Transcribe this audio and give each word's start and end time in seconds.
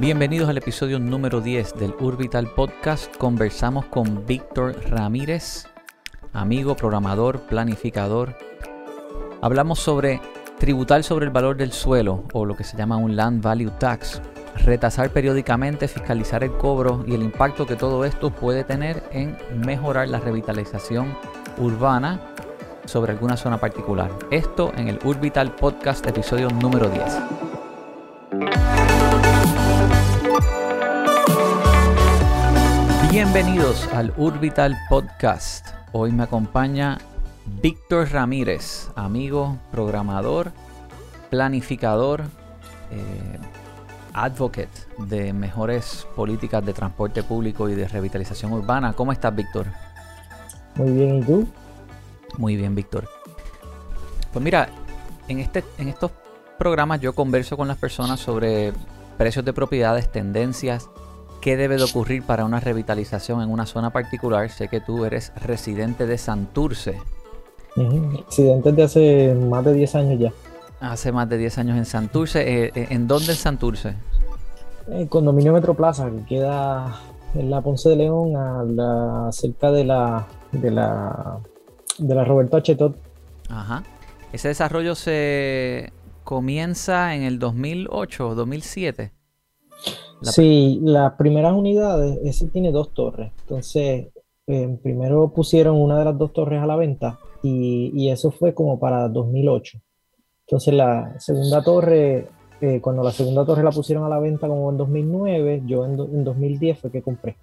Bienvenidos 0.00 0.48
al 0.48 0.56
episodio 0.56 1.00
número 1.00 1.40
10 1.40 1.74
del 1.74 1.92
Urbital 1.98 2.46
Podcast. 2.54 3.16
Conversamos 3.16 3.86
con 3.86 4.24
Víctor 4.26 4.76
Ramírez, 4.88 5.66
amigo, 6.32 6.76
programador, 6.76 7.40
planificador. 7.40 8.38
Hablamos 9.42 9.80
sobre 9.80 10.20
tributar 10.60 11.02
sobre 11.02 11.26
el 11.26 11.32
valor 11.32 11.56
del 11.56 11.72
suelo 11.72 12.22
o 12.32 12.44
lo 12.44 12.54
que 12.54 12.62
se 12.62 12.76
llama 12.76 12.96
un 12.96 13.16
Land 13.16 13.42
Value 13.42 13.72
Tax, 13.72 14.22
retasar 14.64 15.10
periódicamente, 15.10 15.88
fiscalizar 15.88 16.44
el 16.44 16.52
cobro 16.52 17.04
y 17.04 17.14
el 17.16 17.24
impacto 17.24 17.66
que 17.66 17.74
todo 17.74 18.04
esto 18.04 18.30
puede 18.30 18.62
tener 18.62 19.02
en 19.10 19.36
mejorar 19.66 20.08
la 20.08 20.20
revitalización 20.20 21.12
urbana 21.58 22.20
sobre 22.84 23.10
alguna 23.10 23.36
zona 23.36 23.58
particular. 23.58 24.12
Esto 24.30 24.72
en 24.76 24.86
el 24.86 25.00
Urbital 25.04 25.56
Podcast 25.56 26.06
episodio 26.06 26.50
número 26.50 26.88
10. 26.88 27.47
Bienvenidos 33.20 33.88
al 33.92 34.14
Urbital 34.16 34.76
Podcast. 34.88 35.70
Hoy 35.90 36.12
me 36.12 36.22
acompaña 36.22 36.98
Víctor 37.60 38.12
Ramírez, 38.12 38.90
amigo, 38.94 39.58
programador, 39.72 40.52
planificador, 41.28 42.22
eh, 42.92 43.38
advocate 44.12 44.70
de 44.98 45.32
mejores 45.32 46.06
políticas 46.14 46.64
de 46.64 46.72
transporte 46.72 47.24
público 47.24 47.68
y 47.68 47.74
de 47.74 47.88
revitalización 47.88 48.52
urbana. 48.52 48.92
¿Cómo 48.92 49.10
estás, 49.10 49.34
Víctor? 49.34 49.66
Muy 50.76 50.92
bien, 50.92 51.16
¿y 51.16 51.22
tú? 51.22 51.48
Muy 52.36 52.54
bien, 52.54 52.76
Víctor. 52.76 53.08
Pues 54.32 54.44
mira, 54.44 54.68
en, 55.26 55.40
este, 55.40 55.64
en 55.78 55.88
estos 55.88 56.12
programas 56.56 57.00
yo 57.00 57.12
converso 57.16 57.56
con 57.56 57.66
las 57.66 57.78
personas 57.78 58.20
sobre 58.20 58.72
precios 59.16 59.44
de 59.44 59.52
propiedades, 59.52 60.12
tendencias, 60.12 60.88
qué 61.40 61.56
debe 61.56 61.76
de 61.76 61.84
ocurrir 61.84 62.22
para 62.22 62.44
una 62.44 62.60
revitalización 62.60 63.42
en 63.42 63.50
una 63.50 63.66
zona 63.66 63.90
particular. 63.90 64.50
Sé 64.50 64.68
que 64.68 64.80
tú 64.80 65.04
eres 65.04 65.32
residente 65.36 66.06
de 66.06 66.18
Santurce. 66.18 66.96
Residente 67.76 68.72
de 68.72 68.82
hace 68.82 69.34
más 69.34 69.64
de 69.64 69.72
10 69.74 69.94
años 69.94 70.20
ya. 70.20 70.32
Hace 70.80 71.12
más 71.12 71.28
de 71.28 71.38
10 71.38 71.58
años 71.58 71.76
en 71.76 71.84
Santurce. 71.84 72.40
Eh, 72.40 72.72
eh, 72.74 72.86
¿En 72.90 73.06
dónde 73.06 73.32
en 73.32 73.38
Santurce? 73.38 73.94
El 74.90 75.08
condominio 75.08 75.52
Metroplaza, 75.52 76.10
que 76.10 76.24
queda 76.24 77.00
en 77.34 77.50
la 77.50 77.60
Ponce 77.60 77.90
de 77.90 77.96
León, 77.96 78.36
a 78.36 78.64
la, 78.64 79.32
cerca 79.32 79.70
de 79.70 79.84
la, 79.84 80.26
de 80.52 80.70
la, 80.70 81.38
de 81.98 82.14
la 82.14 82.24
Roberto 82.24 82.56
Achetot. 82.56 82.96
Ajá. 83.48 83.82
Ese 84.32 84.48
desarrollo 84.48 84.94
se 84.94 85.92
comienza 86.24 87.14
en 87.14 87.22
el 87.22 87.38
2008 87.38 88.28
o 88.28 88.34
2007. 88.34 89.12
Sí, 90.22 90.80
las 90.82 91.12
primeras 91.14 91.52
unidades, 91.52 92.18
ese 92.24 92.48
tiene 92.48 92.72
dos 92.72 92.92
torres. 92.92 93.32
Entonces, 93.42 94.08
eh, 94.46 94.78
primero 94.82 95.28
pusieron 95.32 95.80
una 95.80 95.98
de 95.98 96.04
las 96.06 96.18
dos 96.18 96.32
torres 96.32 96.60
a 96.62 96.66
la 96.66 96.76
venta 96.76 97.18
y, 97.42 97.90
y 97.94 98.10
eso 98.10 98.30
fue 98.30 98.54
como 98.54 98.78
para 98.80 99.08
2008. 99.08 99.78
Entonces, 100.46 100.74
la 100.74 101.14
segunda 101.20 101.62
torre, 101.62 102.26
eh, 102.60 102.80
cuando 102.80 103.02
la 103.02 103.12
segunda 103.12 103.44
torre 103.44 103.62
la 103.62 103.70
pusieron 103.70 104.04
a 104.04 104.08
la 104.08 104.18
venta 104.18 104.48
como 104.48 104.70
en 104.70 104.76
2009, 104.78 105.62
yo 105.66 105.84
en, 105.84 105.92
en 106.00 106.24
2010 106.24 106.78
fue 106.80 106.90
que 106.90 107.02
compré. 107.02 107.36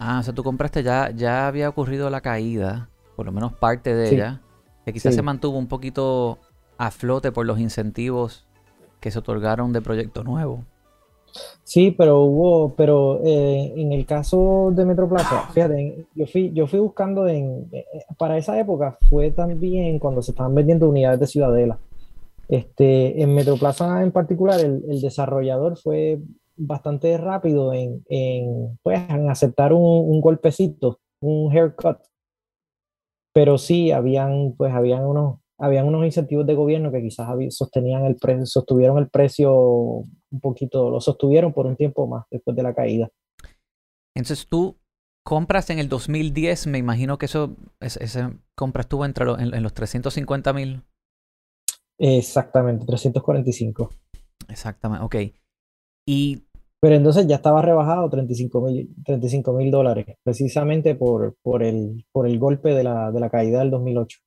Ah, 0.00 0.18
o 0.18 0.22
sea, 0.22 0.34
tú 0.34 0.42
compraste 0.42 0.82
ya, 0.82 1.10
ya 1.14 1.46
había 1.46 1.68
ocurrido 1.68 2.10
la 2.10 2.20
caída, 2.22 2.88
por 3.14 3.26
lo 3.26 3.32
menos 3.32 3.52
parte 3.52 3.94
de 3.94 4.12
ella, 4.14 4.40
que 4.84 4.92
quizás 4.92 5.12
Sí. 5.12 5.16
se 5.16 5.22
mantuvo 5.22 5.58
un 5.58 5.68
poquito 5.68 6.38
a 6.78 6.90
flote 6.90 7.30
por 7.30 7.46
los 7.46 7.60
incentivos 7.60 8.46
que 8.98 9.10
se 9.12 9.18
otorgaron 9.20 9.72
de 9.72 9.80
proyecto 9.82 10.24
nuevo. 10.24 10.64
Sí, 11.64 11.90
pero 11.90 12.20
hubo, 12.20 12.74
pero 12.74 13.20
eh, 13.24 13.72
en 13.76 13.92
el 13.92 14.04
caso 14.04 14.70
de 14.74 14.84
Metroplaza, 14.84 15.48
fíjate, 15.52 16.06
yo 16.14 16.26
fui, 16.26 16.52
yo 16.52 16.66
fui 16.66 16.80
buscando 16.80 17.26
en, 17.26 17.68
eh, 17.72 17.86
para 18.18 18.36
esa 18.36 18.58
época 18.58 18.98
fue 19.08 19.30
también 19.30 19.98
cuando 19.98 20.20
se 20.22 20.32
estaban 20.32 20.54
vendiendo 20.54 20.88
unidades 20.88 21.20
de 21.20 21.26
Ciudadela. 21.26 21.78
Este, 22.48 23.22
en 23.22 23.34
Metroplaza 23.34 24.02
en 24.02 24.12
particular, 24.12 24.60
el, 24.60 24.84
el 24.88 25.00
desarrollador 25.00 25.78
fue 25.78 26.20
bastante 26.56 27.16
rápido 27.16 27.72
en, 27.72 28.04
en, 28.08 28.78
pues, 28.82 29.00
en 29.08 29.30
aceptar 29.30 29.72
un, 29.72 29.80
un 29.82 30.20
golpecito, 30.20 31.00
un 31.20 31.50
haircut. 31.50 31.98
Pero 33.32 33.56
sí, 33.56 33.90
habían, 33.92 34.54
pues, 34.58 34.74
habían 34.74 35.06
unos, 35.06 35.38
habían 35.58 35.86
unos 35.86 36.04
incentivos 36.04 36.46
de 36.46 36.54
gobierno 36.54 36.92
que 36.92 37.02
quizás 37.02 37.28
sostenían 37.50 38.04
el 38.04 38.18
sostuvieron 38.46 38.98
el 38.98 39.08
precio 39.08 40.04
un 40.32 40.40
poquito, 40.40 40.90
lo 40.90 41.00
sostuvieron 41.00 41.52
por 41.52 41.66
un 41.66 41.76
tiempo 41.76 42.06
más 42.06 42.24
después 42.30 42.56
de 42.56 42.62
la 42.62 42.74
caída. 42.74 43.08
Entonces 44.14 44.46
tú 44.48 44.78
compras 45.24 45.70
en 45.70 45.78
el 45.78 45.88
2010, 45.88 46.66
me 46.66 46.78
imagino 46.78 47.18
que 47.18 47.26
eso, 47.26 47.56
ese 47.80 48.30
compra 48.56 48.82
estuvo 48.82 49.04
entre 49.04 49.24
lo- 49.24 49.38
en, 49.38 49.54
en 49.54 49.62
los 49.62 49.74
350 49.74 50.52
mil. 50.52 50.82
Exactamente, 51.98 52.84
345. 52.84 53.88
Exactamente, 54.48 55.04
ok. 55.04 55.16
Y 56.06 56.44
Pero 56.80 56.96
entonces 56.96 57.26
ya 57.26 57.36
estaba 57.36 57.62
rebajado 57.62 58.10
35 58.10 58.60
mil 58.60 58.94
35 59.06 59.54
mil 59.54 59.70
dólares, 59.70 60.04
precisamente 60.22 60.94
por, 60.94 61.34
por 61.42 61.62
el, 61.62 62.04
por 62.12 62.26
el 62.26 62.38
golpe 62.38 62.74
de 62.74 62.84
la, 62.84 63.10
de 63.10 63.20
la 63.20 63.30
caída 63.30 63.60
del 63.60 63.70
2008. 63.70 64.18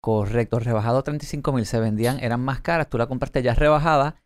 correcto, 0.00 0.58
rebajado 0.60 1.02
35 1.02 1.52
mil, 1.52 1.66
se 1.66 1.80
vendían, 1.80 2.20
eran 2.20 2.40
más 2.40 2.60
caras, 2.60 2.88
tú 2.88 2.98
la 2.98 3.06
compraste 3.06 3.42
ya 3.42 3.54
rebajada. 3.54 4.22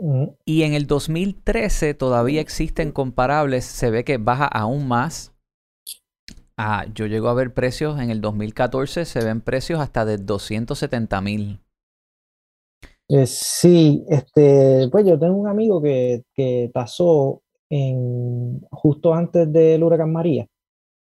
Ujú. 0.00 0.36
Y 0.44 0.62
en 0.62 0.74
el 0.74 0.86
2013 0.86 1.94
todavía 1.94 2.40
existen 2.40 2.92
comparables, 2.92 3.64
se 3.64 3.90
ve 3.90 4.04
que 4.04 4.16
baja 4.18 4.46
aún 4.46 4.88
más. 4.88 5.32
Ah, 6.56 6.86
yo 6.94 7.06
llego 7.06 7.28
a 7.28 7.34
ver 7.34 7.54
precios 7.54 8.00
en 8.00 8.10
el 8.10 8.20
2014, 8.20 9.04
se 9.04 9.24
ven 9.24 9.40
precios 9.40 9.80
hasta 9.80 10.04
de 10.04 10.16
270 10.18 11.20
mil. 11.20 11.60
Eh, 13.08 13.26
sí, 13.26 14.04
este, 14.08 14.88
pues 14.90 15.06
yo 15.06 15.18
tengo 15.18 15.36
un 15.36 15.48
amigo 15.48 15.80
que, 15.80 16.24
que 16.34 16.70
tasó 16.74 17.42
en, 17.70 18.60
justo 18.70 19.14
antes 19.14 19.50
del 19.52 19.82
huracán 19.82 20.12
María, 20.12 20.46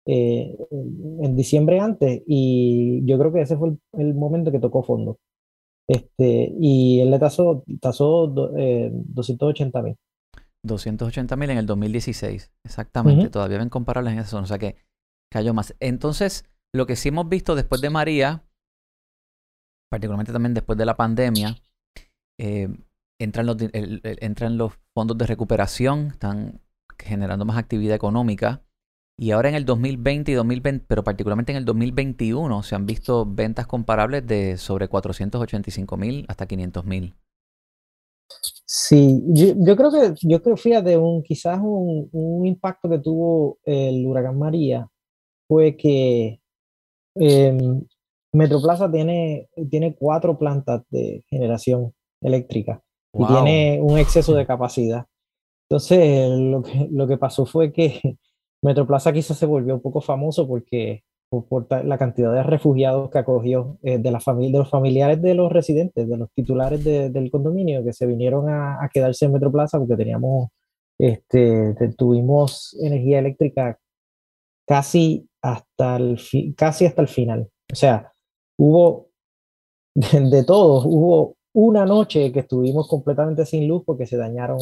eh, 0.06 0.56
en 0.70 1.36
diciembre 1.36 1.80
antes, 1.80 2.22
y 2.26 3.04
yo 3.06 3.18
creo 3.18 3.32
que 3.32 3.42
ese 3.42 3.56
fue 3.56 3.70
el, 3.70 3.80
el 4.00 4.14
momento 4.14 4.52
que 4.52 4.60
tocó 4.60 4.82
fondo. 4.82 5.18
Este, 5.88 6.52
y 6.60 7.00
él 7.00 7.10
le 7.10 7.18
tasó, 7.18 7.64
tasó 7.80 8.32
eh, 8.56 8.90
280 8.92 9.82
mil. 9.82 9.96
280 10.64 11.36
mil 11.36 11.50
en 11.50 11.58
el 11.58 11.66
2016. 11.66 12.52
Exactamente, 12.64 13.22
Ujú. 13.22 13.30
todavía 13.30 13.58
ven 13.58 13.68
comparables 13.68 14.12
en 14.14 14.18
esa 14.18 14.30
zona, 14.30 14.42
o 14.42 14.46
sea 14.46 14.58
que 14.58 14.76
cayó 15.32 15.54
más. 15.54 15.74
Entonces, 15.80 16.44
lo 16.74 16.86
que 16.86 16.96
sí 16.96 17.10
hemos 17.10 17.28
visto 17.28 17.54
después 17.54 17.80
de 17.80 17.90
María, 17.90 18.42
particularmente 19.90 20.32
también 20.32 20.54
después 20.54 20.76
de 20.76 20.86
la 20.86 20.96
pandemia, 20.96 21.56
eh, 22.40 22.68
entran, 23.20 23.46
los, 23.46 23.56
el- 23.60 24.00
entran 24.02 24.58
los 24.58 24.72
fondos 24.94 25.16
de 25.16 25.26
recuperación, 25.26 26.08
están 26.08 26.60
generando 26.98 27.44
más 27.44 27.58
actividad 27.58 27.94
económica. 27.94 28.62
Y 29.18 29.30
ahora 29.30 29.48
en 29.48 29.54
el 29.54 29.64
2020 29.64 30.30
y 30.30 30.34
2020, 30.34 30.84
pero 30.86 31.02
particularmente 31.02 31.52
en 31.52 31.58
el 31.58 31.64
2021, 31.64 32.62
se 32.62 32.74
han 32.74 32.84
visto 32.84 33.24
ventas 33.26 33.66
comparables 33.66 34.26
de 34.26 34.58
sobre 34.58 34.88
485 34.88 35.96
mil 35.96 36.26
hasta 36.28 36.46
500 36.46 36.84
mil. 36.84 37.14
Sí, 38.66 39.22
yo, 39.28 39.54
yo 39.56 39.76
creo 39.76 39.90
que, 39.90 40.14
yo 40.22 40.42
creo, 40.42 40.56
fíjate, 40.56 40.96
un, 40.98 41.22
quizás 41.22 41.58
un, 41.62 42.08
un 42.12 42.46
impacto 42.46 42.90
que 42.90 42.98
tuvo 42.98 43.58
el 43.64 44.06
huracán 44.06 44.38
María 44.38 44.86
fue 45.48 45.76
que 45.76 46.40
em, 47.14 47.84
Metroplaza 48.32 48.90
tiene, 48.90 49.48
tiene 49.70 49.94
cuatro 49.94 50.36
plantas 50.38 50.82
de 50.90 51.24
generación 51.28 51.94
eléctrica 52.20 52.82
y 53.14 53.24
tiene 53.26 53.80
un 53.80 53.98
exceso 53.98 54.34
de 54.34 54.46
capacidad. 54.46 55.06
Entonces, 55.68 56.28
lo 56.38 56.62
que, 56.62 56.88
lo 56.90 57.06
que 57.06 57.16
pasó 57.16 57.46
fue 57.46 57.72
que 57.72 58.18
Metroplaza 58.66 59.12
quizás 59.12 59.38
se 59.38 59.46
volvió 59.46 59.74
un 59.74 59.80
poco 59.80 60.00
famoso 60.02 60.46
porque 60.46 61.02
por, 61.30 61.46
por 61.46 61.66
la 61.84 61.98
cantidad 61.98 62.32
de 62.32 62.42
refugiados 62.42 63.10
que 63.10 63.18
acogió 63.18 63.78
eh, 63.82 63.98
de, 63.98 64.10
la 64.10 64.20
de 64.26 64.50
los 64.50 64.68
familiares 64.70 65.20
de 65.22 65.34
los 65.34 65.50
residentes, 65.52 66.08
de 66.08 66.16
los 66.16 66.30
titulares 66.34 66.84
de- 66.84 67.10
del 67.10 67.30
condominio 67.30 67.82
que 67.84 67.92
se 67.92 68.06
vinieron 68.06 68.48
a, 68.48 68.74
a 68.84 68.88
quedarse 68.92 69.24
en 69.24 69.32
Metroplaza 69.32 69.78
porque 69.78 69.96
teníamos, 69.96 70.50
este, 70.98 71.74
te- 71.74 71.88
tuvimos 71.94 72.76
energía 72.80 73.18
eléctrica 73.20 73.78
casi 74.66 75.28
hasta 75.42 75.96
el, 75.96 76.18
casi 76.56 76.86
hasta 76.86 77.02
el 77.02 77.08
final. 77.08 77.48
O 77.72 77.74
sea, 77.76 78.10
hubo 78.58 79.08
de, 79.94 80.20
de 80.30 80.44
todos, 80.44 80.84
hubo 80.86 81.35
una 81.58 81.86
noche 81.86 82.32
que 82.32 82.40
estuvimos 82.40 82.86
completamente 82.86 83.46
sin 83.46 83.66
luz 83.66 83.82
porque 83.86 84.06
se 84.06 84.18
dañaron, 84.18 84.58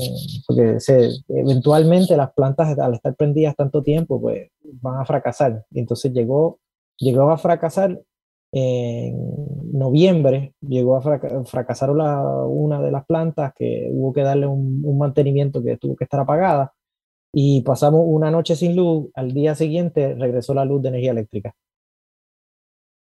porque 0.47 0.79
se, 0.79 1.11
eventualmente 1.27 2.17
las 2.17 2.33
plantas 2.33 2.79
al 2.79 2.95
estar 2.95 3.17
prendidas 3.17 3.57
tanto 3.57 3.83
tiempo, 3.83 4.21
pues 4.21 4.53
van 4.81 5.01
a 5.01 5.05
fracasar. 5.05 5.65
Entonces 5.73 6.13
llegó, 6.13 6.61
llegó 6.97 7.33
a 7.33 7.37
fracasar 7.37 8.01
En 8.53 9.19
noviembre 9.73 10.55
llegó 10.61 10.97
a 10.97 11.03
fracasar 11.45 11.91
una 11.91 12.81
de 12.81 12.93
las 12.93 13.05
plantas 13.07 13.53
que 13.57 13.89
hubo 13.91 14.13
que 14.13 14.23
darle 14.23 14.47
un, 14.47 14.97
mantenimiento 14.97 15.65
que 15.65 15.77
tuvo 15.77 15.97
que 15.97 16.05
estar 16.05 16.21
apagada 16.21 16.75
y 17.33 17.63
pasamos 17.63 18.03
una 18.05 18.31
noche 18.31 18.55
sin 18.55 18.77
luz. 18.77 19.09
Al 19.15 19.33
día 19.33 19.57
siguiente 19.57 20.15
regresó 20.15 20.55
la 20.55 20.65
luz 20.65 20.81
de 20.81 20.91
energía 20.91 21.11
eléctrica. 21.11 21.57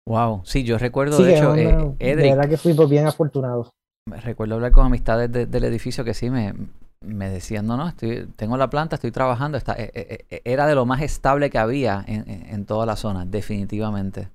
Wow, 0.06 0.42
sí, 0.44 0.64
yo 0.64 0.78
recuerdo, 0.78 1.16
de 1.16 1.36
hecho, 1.36 1.54
eh, 1.54 2.16
de 2.16 2.16
verdad 2.16 2.48
que 2.48 2.56
fui 2.56 2.74
bien 2.88 3.06
afortunado. 3.06 3.72
Recuerdo 4.06 4.56
hablar 4.56 4.72
con 4.72 4.84
amistades 4.84 5.32
del 5.32 5.64
edificio 5.64 6.04
que 6.04 6.12
sí 6.12 6.28
me, 6.28 6.52
me 7.00 7.30
decían, 7.30 7.66
no, 7.66 7.76
no, 7.76 7.88
estoy, 7.88 8.26
tengo 8.36 8.56
la 8.56 8.68
planta, 8.68 8.96
estoy 8.96 9.10
trabajando. 9.10 9.56
Está, 9.56 9.74
eh, 9.74 9.90
eh, 9.94 10.18
eh, 10.30 10.40
era 10.44 10.66
de 10.66 10.74
lo 10.74 10.84
más 10.84 11.00
estable 11.00 11.48
que 11.48 11.58
había 11.58 12.04
en, 12.06 12.28
en, 12.28 12.66
toda 12.66 12.84
la 12.84 12.96
zona, 12.96 13.24
definitivamente. 13.24 14.28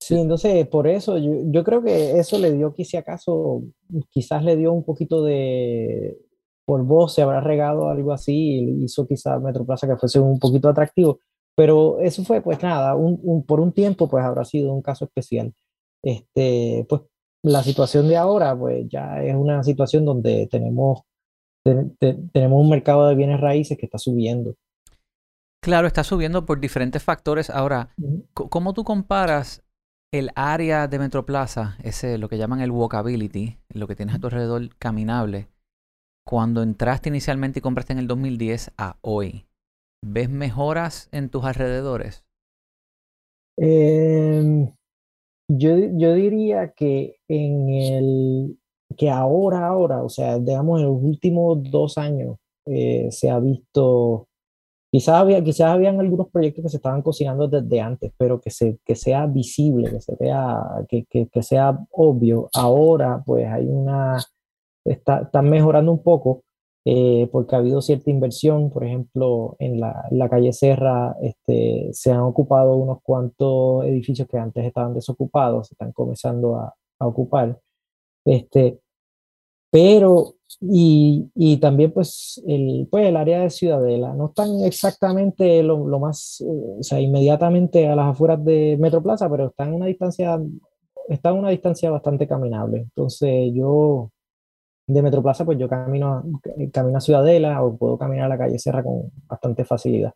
Sí, 0.00 0.18
entonces 0.18 0.66
por 0.66 0.88
eso 0.88 1.18
yo, 1.18 1.32
yo, 1.46 1.62
creo 1.62 1.82
que 1.82 2.18
eso 2.18 2.38
le 2.38 2.52
dio, 2.52 2.74
si 2.76 2.96
acaso, 2.96 3.62
quizás 4.10 4.42
le 4.42 4.56
dio 4.56 4.72
un 4.72 4.84
poquito 4.84 5.24
de, 5.24 6.18
por 6.64 6.82
voz 6.84 7.14
se 7.14 7.22
habrá 7.22 7.40
regado 7.40 7.88
algo 7.88 8.12
así 8.12 8.58
hizo 8.82 9.06
quizás 9.06 9.40
Metroplaza 9.40 9.88
que 9.88 9.96
fuese 9.96 10.20
un 10.20 10.38
poquito 10.38 10.68
atractivo, 10.68 11.20
pero 11.54 11.98
eso 12.00 12.24
fue 12.24 12.40
pues 12.40 12.62
nada, 12.62 12.94
un, 12.94 13.44
por 13.44 13.60
un 13.60 13.72
tiempo 13.72 14.08
pues 14.08 14.24
habrá 14.24 14.44
sido 14.44 14.72
un 14.72 14.82
caso 14.82 15.04
especial. 15.04 15.52
Este, 16.02 16.86
pues 16.88 17.02
la 17.42 17.62
situación 17.62 18.08
de 18.08 18.16
ahora 18.16 18.56
pues 18.56 18.86
ya 18.88 19.22
es 19.22 19.34
una 19.34 19.62
situación 19.62 20.04
donde 20.04 20.48
tenemos 20.50 21.02
tenemos 22.32 22.62
un 22.62 22.70
mercado 22.70 23.08
de 23.08 23.14
bienes 23.14 23.40
raíces 23.40 23.76
que 23.76 23.86
está 23.86 23.98
subiendo. 23.98 24.54
Claro, 25.62 25.86
está 25.86 26.04
subiendo 26.04 26.46
por 26.46 26.60
diferentes 26.60 27.02
factores. 27.02 27.50
Ahora, 27.50 27.94
¿cómo 28.32 28.72
tú 28.72 28.84
comparas 28.84 29.62
el 30.12 30.30
área 30.34 30.88
de 30.88 30.98
Metroplaza, 30.98 31.76
ese 31.82 32.16
lo 32.16 32.28
que 32.28 32.38
llaman 32.38 32.60
el 32.60 32.70
walkability, 32.70 33.58
lo 33.68 33.86
que 33.86 33.96
tienes 33.96 34.14
a 34.14 34.18
tu 34.18 34.28
alrededor 34.28 34.74
caminable, 34.76 35.48
cuando 36.24 36.62
entraste 36.62 37.08
inicialmente 37.08 37.58
y 37.58 37.62
compraste 37.62 37.92
en 37.92 37.98
el 37.98 38.06
2010 38.06 38.72
a 38.78 38.96
hoy? 39.02 39.46
¿Ves 40.02 40.30
mejoras 40.30 41.08
en 41.12 41.28
tus 41.28 41.44
alrededores? 41.44 42.24
Em, 43.58 44.72
yo, 45.48 45.76
yo 45.76 46.14
diría 46.14 46.72
que 46.72 47.16
en 47.26 47.68
el 47.70 48.58
que 48.96 49.10
ahora, 49.10 49.66
ahora, 49.66 50.02
o 50.02 50.08
sea, 50.08 50.38
digamos 50.38 50.80
en 50.80 50.86
los 50.86 51.02
últimos 51.02 51.62
dos 51.70 51.98
años, 51.98 52.36
eh, 52.66 53.08
se 53.10 53.30
ha 53.30 53.38
visto, 53.38 54.28
quizás, 54.90 55.16
había, 55.16 55.42
quizás 55.42 55.68
habían 55.68 56.00
algunos 56.00 56.28
proyectos 56.30 56.64
que 56.64 56.68
se 56.68 56.76
estaban 56.76 57.02
cocinando 57.02 57.48
desde 57.48 57.80
antes, 57.80 58.12
pero 58.18 58.40
que, 58.40 58.50
se, 58.50 58.78
que 58.84 58.94
sea 58.94 59.26
visible, 59.26 59.90
que, 59.90 60.00
se 60.00 60.16
vea, 60.18 60.60
que, 60.88 61.06
que, 61.06 61.42
sea 61.42 61.78
obvio. 61.90 62.48
Ahora, 62.54 63.22
pues 63.24 63.46
hay 63.46 63.66
una, 63.66 64.18
está, 64.84 65.22
están 65.22 65.48
mejorando 65.48 65.92
un 65.92 66.02
poco. 66.02 66.42
Eh, 66.90 67.28
porque 67.30 67.54
ha 67.54 67.58
habido 67.58 67.82
cierta 67.82 68.10
inversión, 68.10 68.70
por 68.70 68.82
ejemplo, 68.82 69.56
en 69.58 69.78
la, 69.78 70.06
la, 70.10 70.26
calle 70.30 70.54
Serra 70.54 71.14
este, 71.20 71.90
se 71.92 72.12
han 72.12 72.20
ocupado 72.20 72.76
unos 72.76 73.02
cuantos 73.02 73.84
edificios 73.84 74.26
que 74.26 74.38
antes 74.38 74.64
estaban 74.64 74.94
desocupados, 74.94 75.68
se 75.68 75.74
están 75.74 75.92
comenzando 75.92 76.56
a, 76.56 76.74
a 76.98 77.06
ocupar. 77.06 77.60
Este, 78.24 78.80
pero, 79.70 80.36
y, 80.62 81.30
y, 81.34 81.58
también 81.58 81.92
pues 81.92 82.42
el, 82.46 82.88
pues 82.90 83.06
el 83.06 83.16
área 83.18 83.42
de 83.42 83.50
Ciudadela, 83.50 84.14
no 84.14 84.28
están 84.28 84.60
exactamente 84.64 85.62
lo, 85.62 85.86
lo 85.86 85.98
más, 85.98 86.42
o 86.46 86.82
sea, 86.82 87.00
inmediatamente 87.00 87.86
a 87.86 87.96
las 87.96 88.12
afueras 88.12 88.42
de 88.42 88.78
Metro 88.80 89.02
Plaza, 89.02 89.28
pero 89.28 89.48
están 89.48 89.68
en 89.68 89.74
una 89.74 89.86
distancia, 89.86 90.40
está 91.08 91.30
en 91.30 91.36
una 91.36 91.50
distancia 91.50 91.90
bastante 91.90 92.26
caminable. 92.26 92.78
Entonces 92.78 93.52
yo 93.52 94.10
de 94.88 95.02
Metro 95.02 95.22
Plaza, 95.22 95.44
pues 95.44 95.58
yo 95.58 95.68
camino, 95.68 96.24
camino 96.72 96.98
a 96.98 97.00
Ciudadela 97.00 97.62
o 97.62 97.76
puedo 97.76 97.98
caminar 97.98 98.24
a 98.24 98.28
la 98.28 98.38
calle 98.38 98.58
Serra 98.58 98.82
con 98.82 99.12
bastante 99.28 99.64
facilidad. 99.64 100.14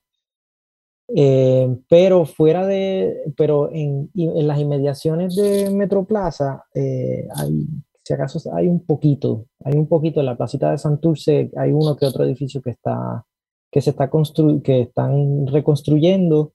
Eh, 1.15 1.77
pero 1.91 2.25
fuera 2.25 2.67
de, 2.67 3.15
pero 3.37 3.71
en, 3.71 4.11
en, 4.15 4.47
las 4.47 4.59
inmediaciones 4.59 5.37
de 5.37 5.71
Metro 5.71 6.05
Plaza, 6.05 6.65
eh, 6.75 7.29
hay, 7.37 7.67
si 8.03 8.15
acaso 8.15 8.41
hay 8.55 8.67
un 8.67 8.85
poquito, 8.87 9.45
hay 9.63 9.75
un 9.75 9.89
poquito 9.89 10.21
en 10.21 10.27
la 10.27 10.37
placita 10.37 10.71
de 10.71 10.79
Santurce, 10.79 11.51
hay 11.55 11.73
uno 11.73 11.95
que 11.97 12.07
otro 12.07 12.25
edificio 12.25 12.63
que 12.63 12.71
está, 12.71 13.27
que 13.71 13.83
se 13.83 13.91
está 13.91 14.09
constru 14.09 14.63
que 14.63 14.83
están 14.83 15.47
reconstruyendo, 15.49 16.55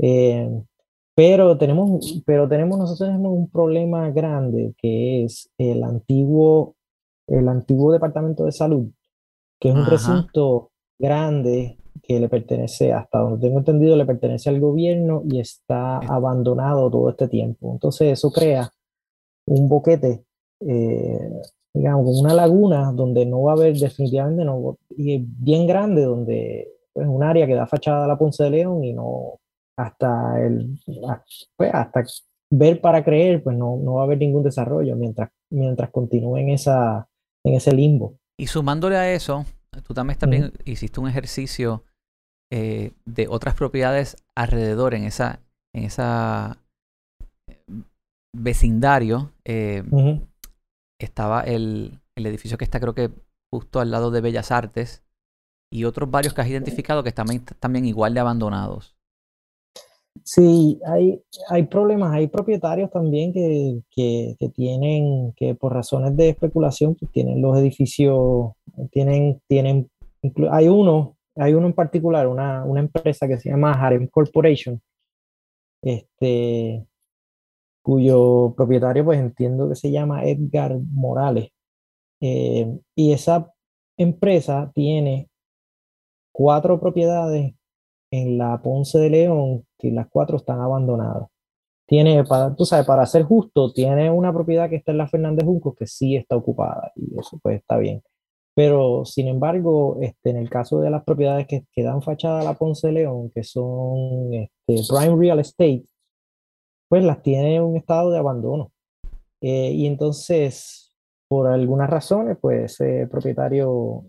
eh, 0.00 0.50
pero 1.14 1.56
tenemos, 1.56 2.20
pero 2.26 2.48
tenemos, 2.48 2.76
nosotros 2.78 3.08
tenemos 3.08 3.32
un 3.32 3.48
problema 3.48 4.10
grande 4.10 4.74
que 4.76 5.24
es 5.24 5.50
el 5.56 5.84
antiguo, 5.84 6.73
el 7.26 7.48
antiguo 7.48 7.92
departamento 7.92 8.44
de 8.44 8.52
salud, 8.52 8.88
que 9.58 9.70
es 9.70 9.74
un 9.74 9.86
recinto 9.86 10.70
grande 10.98 11.78
que 12.02 12.20
le 12.20 12.28
pertenece, 12.28 12.92
hasta 12.92 13.18
donde 13.18 13.46
tengo 13.46 13.58
entendido, 13.58 13.96
le 13.96 14.04
pertenece 14.04 14.50
al 14.50 14.60
gobierno 14.60 15.22
y 15.24 15.40
está 15.40 15.98
abandonado 15.98 16.90
todo 16.90 17.10
este 17.10 17.28
tiempo. 17.28 17.72
Entonces 17.72 18.12
eso 18.12 18.30
crea 18.30 18.70
un 19.46 19.68
boquete, 19.68 20.24
eh, 20.60 21.30
digamos, 21.72 22.20
una 22.20 22.34
laguna 22.34 22.92
donde 22.92 23.24
no 23.26 23.42
va 23.42 23.52
a 23.52 23.54
haber 23.56 23.74
definitivamente, 23.76 24.44
no, 24.44 24.78
y 24.90 25.18
bien 25.18 25.66
grande, 25.66 26.02
donde 26.02 26.60
es 26.60 26.68
pues, 26.92 27.08
un 27.08 27.22
área 27.22 27.46
que 27.46 27.54
da 27.54 27.66
fachada 27.66 28.04
a 28.04 28.08
la 28.08 28.18
Ponce 28.18 28.44
de 28.44 28.50
León 28.50 28.84
y 28.84 28.92
no, 28.92 29.40
hasta 29.76 30.40
el, 30.44 30.78
pues, 31.56 31.70
hasta 31.72 32.04
ver 32.50 32.80
para 32.80 33.02
creer, 33.02 33.42
pues 33.42 33.56
no, 33.56 33.76
no 33.78 33.94
va 33.94 34.02
a 34.02 34.04
haber 34.04 34.18
ningún 34.18 34.42
desarrollo 34.42 34.94
mientras, 34.96 35.30
mientras 35.50 35.90
continúe 35.90 36.36
en, 36.38 36.50
esa, 36.50 37.08
en 37.44 37.54
ese 37.54 37.72
limbo. 37.72 38.18
Y 38.38 38.48
sumándole 38.48 38.96
a 38.96 39.12
eso, 39.12 39.46
tú 39.86 39.94
también, 39.94 40.18
también 40.18 40.52
hiciste 40.64 41.00
un 41.00 41.08
ejercicio 41.08 41.84
eh, 42.52 42.92
de 43.04 43.28
otras 43.28 43.54
propiedades 43.54 44.16
alrededor 44.34 44.94
en 44.94 45.04
esa, 45.04 45.40
en 45.74 45.84
esa 45.84 46.58
eh, 47.48 47.60
vecindario. 48.36 49.32
Eh, 49.44 49.84
estaba 51.00 51.42
el, 51.42 52.00
el, 52.16 52.26
edificio 52.26 52.58
que 52.58 52.64
está 52.64 52.80
creo 52.80 52.94
que 52.94 53.10
justo 53.52 53.80
al 53.80 53.90
lado 53.90 54.10
de 54.10 54.20
Bellas 54.20 54.50
Artes 54.50 55.02
y 55.72 55.84
otros 55.84 56.10
varios 56.10 56.34
que 56.34 56.40
has 56.40 56.48
identificado 56.48 57.02
que 57.02 57.08
están 57.08 57.26
también 57.58 57.84
igual 57.84 58.14
de 58.14 58.20
abandonados. 58.20 58.93
Sí, 60.22 60.80
hay, 60.86 61.20
hay 61.48 61.64
problemas, 61.64 62.12
hay 62.12 62.28
propietarios 62.28 62.90
también 62.90 63.32
que, 63.32 63.80
que, 63.90 64.36
que, 64.38 64.48
tienen, 64.48 65.32
que 65.36 65.54
por 65.54 65.74
razones 65.74 66.16
de 66.16 66.30
especulación, 66.30 66.94
pues 66.94 67.10
tienen 67.12 67.42
los 67.42 67.58
edificios, 67.58 68.52
tienen, 68.90 69.40
tienen, 69.48 69.90
hay 70.50 70.68
uno 70.68 71.16
hay 71.36 71.54
uno 71.54 71.66
en 71.66 71.72
particular, 71.72 72.26
una, 72.28 72.64
una 72.64 72.80
empresa 72.80 73.26
que 73.26 73.38
se 73.38 73.50
llama 73.50 73.72
Harem 73.72 74.06
Corporation, 74.08 74.80
este, 75.82 76.86
cuyo 77.82 78.54
propietario 78.56 79.04
pues 79.04 79.18
entiendo 79.18 79.68
que 79.68 79.74
se 79.74 79.90
llama 79.90 80.24
Edgar 80.24 80.78
Morales. 80.92 81.50
Eh, 82.20 82.78
y 82.94 83.12
esa 83.12 83.52
empresa 83.98 84.70
tiene 84.74 85.28
cuatro 86.32 86.80
propiedades 86.80 87.54
en 88.10 88.38
la 88.38 88.62
Ponce 88.62 88.98
de 88.98 89.10
León, 89.10 89.66
las 89.90 90.08
cuatro 90.08 90.36
están 90.36 90.60
abandonadas. 90.60 91.28
Tiene, 91.86 92.24
para, 92.24 92.54
tú 92.54 92.64
sabes, 92.64 92.86
para 92.86 93.04
ser 93.06 93.24
justo, 93.24 93.72
tiene 93.72 94.10
una 94.10 94.32
propiedad 94.32 94.70
que 94.70 94.76
está 94.76 94.92
en 94.92 94.98
la 94.98 95.08
Fernández 95.08 95.44
Juncos 95.44 95.74
que 95.78 95.86
sí 95.86 96.16
está 96.16 96.36
ocupada 96.36 96.92
y 96.96 97.18
eso 97.18 97.38
pues 97.42 97.60
está 97.60 97.76
bien. 97.76 98.02
Pero, 98.54 99.04
sin 99.04 99.28
embargo, 99.28 99.98
este, 100.00 100.30
en 100.30 100.36
el 100.36 100.48
caso 100.48 100.80
de 100.80 100.90
las 100.90 101.04
propiedades 101.04 101.46
que, 101.46 101.64
que 101.72 101.82
dan 101.82 102.02
fachada 102.02 102.40
a 102.40 102.44
la 102.44 102.54
Ponce 102.54 102.92
León, 102.92 103.30
que 103.34 103.42
son 103.42 104.32
este, 104.32 104.76
Prime 104.88 105.16
Real 105.16 105.40
Estate, 105.40 105.84
pues 106.88 107.04
las 107.04 107.22
tiene 107.22 107.56
en 107.56 107.62
un 107.64 107.76
estado 107.76 108.10
de 108.10 108.18
abandono. 108.18 108.70
Eh, 109.40 109.72
y 109.72 109.86
entonces, 109.86 110.94
por 111.28 111.48
algunas 111.48 111.90
razones, 111.90 112.38
pues 112.40 112.80
ese 112.80 113.08
propietario, 113.08 114.04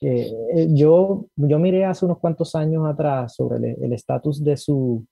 eh, 0.00 0.32
eh, 0.56 0.68
yo, 0.70 1.26
yo 1.36 1.58
miré 1.58 1.84
hace 1.84 2.06
unos 2.06 2.18
cuantos 2.18 2.54
años 2.54 2.86
atrás 2.86 3.34
sobre 3.34 3.76
el 3.80 3.92
estatus 3.92 4.42
de 4.42 4.56
su, 4.56 5.06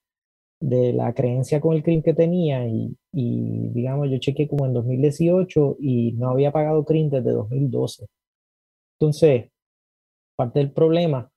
de 0.61 0.93
la 0.93 1.13
creencia 1.15 1.61
con 1.61 1.77
el 1.77 1.83
crimen 1.83 2.03
que 2.03 2.15
tenía 2.15 2.67
y, 2.67 2.97
y, 3.13 3.69
digamos, 3.71 4.11
yo 4.11 4.19
chequé 4.19 4.49
como 4.49 4.67
en 4.67 4.73
2018 4.75 5.77
y 5.81 6.13
no 6.13 6.31
había 6.31 6.53
pagado 6.53 6.85
crimen 6.85 7.11
desde 7.11 7.33
2012. 7.33 8.07
Entonces, 8.99 9.51
parte 10.37 10.59
del 10.59 10.73
problema 10.73 11.31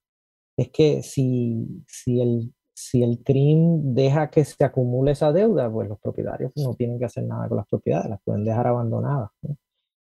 es 0.57 0.69
que 0.69 1.03
si, 1.03 1.83
si, 1.87 2.21
el, 2.21 2.53
si 2.73 3.03
el 3.03 3.23
CRIM 3.23 3.93
deja 3.93 4.29
que 4.29 4.43
se 4.45 4.63
acumule 4.63 5.11
esa 5.11 5.31
deuda, 5.31 5.71
pues 5.71 5.87
los 5.87 5.99
propietarios 5.99 6.51
no 6.55 6.73
tienen 6.75 6.99
que 6.99 7.05
hacer 7.05 7.23
nada 7.25 7.47
con 7.47 7.57
las 7.57 7.67
propiedades, 7.67 8.09
las 8.09 8.21
pueden 8.23 8.43
dejar 8.43 8.67
abandonadas 8.67 9.29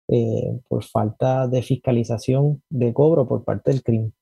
eh, 0.09 0.61
por 0.69 0.85
falta 0.85 1.49
de 1.49 1.63
fiscalización 1.63 2.63
de 2.71 2.93
cobro 2.93 3.27
por 3.27 3.45
parte 3.45 3.71
del 3.71 3.83
CRIM. 3.83 4.13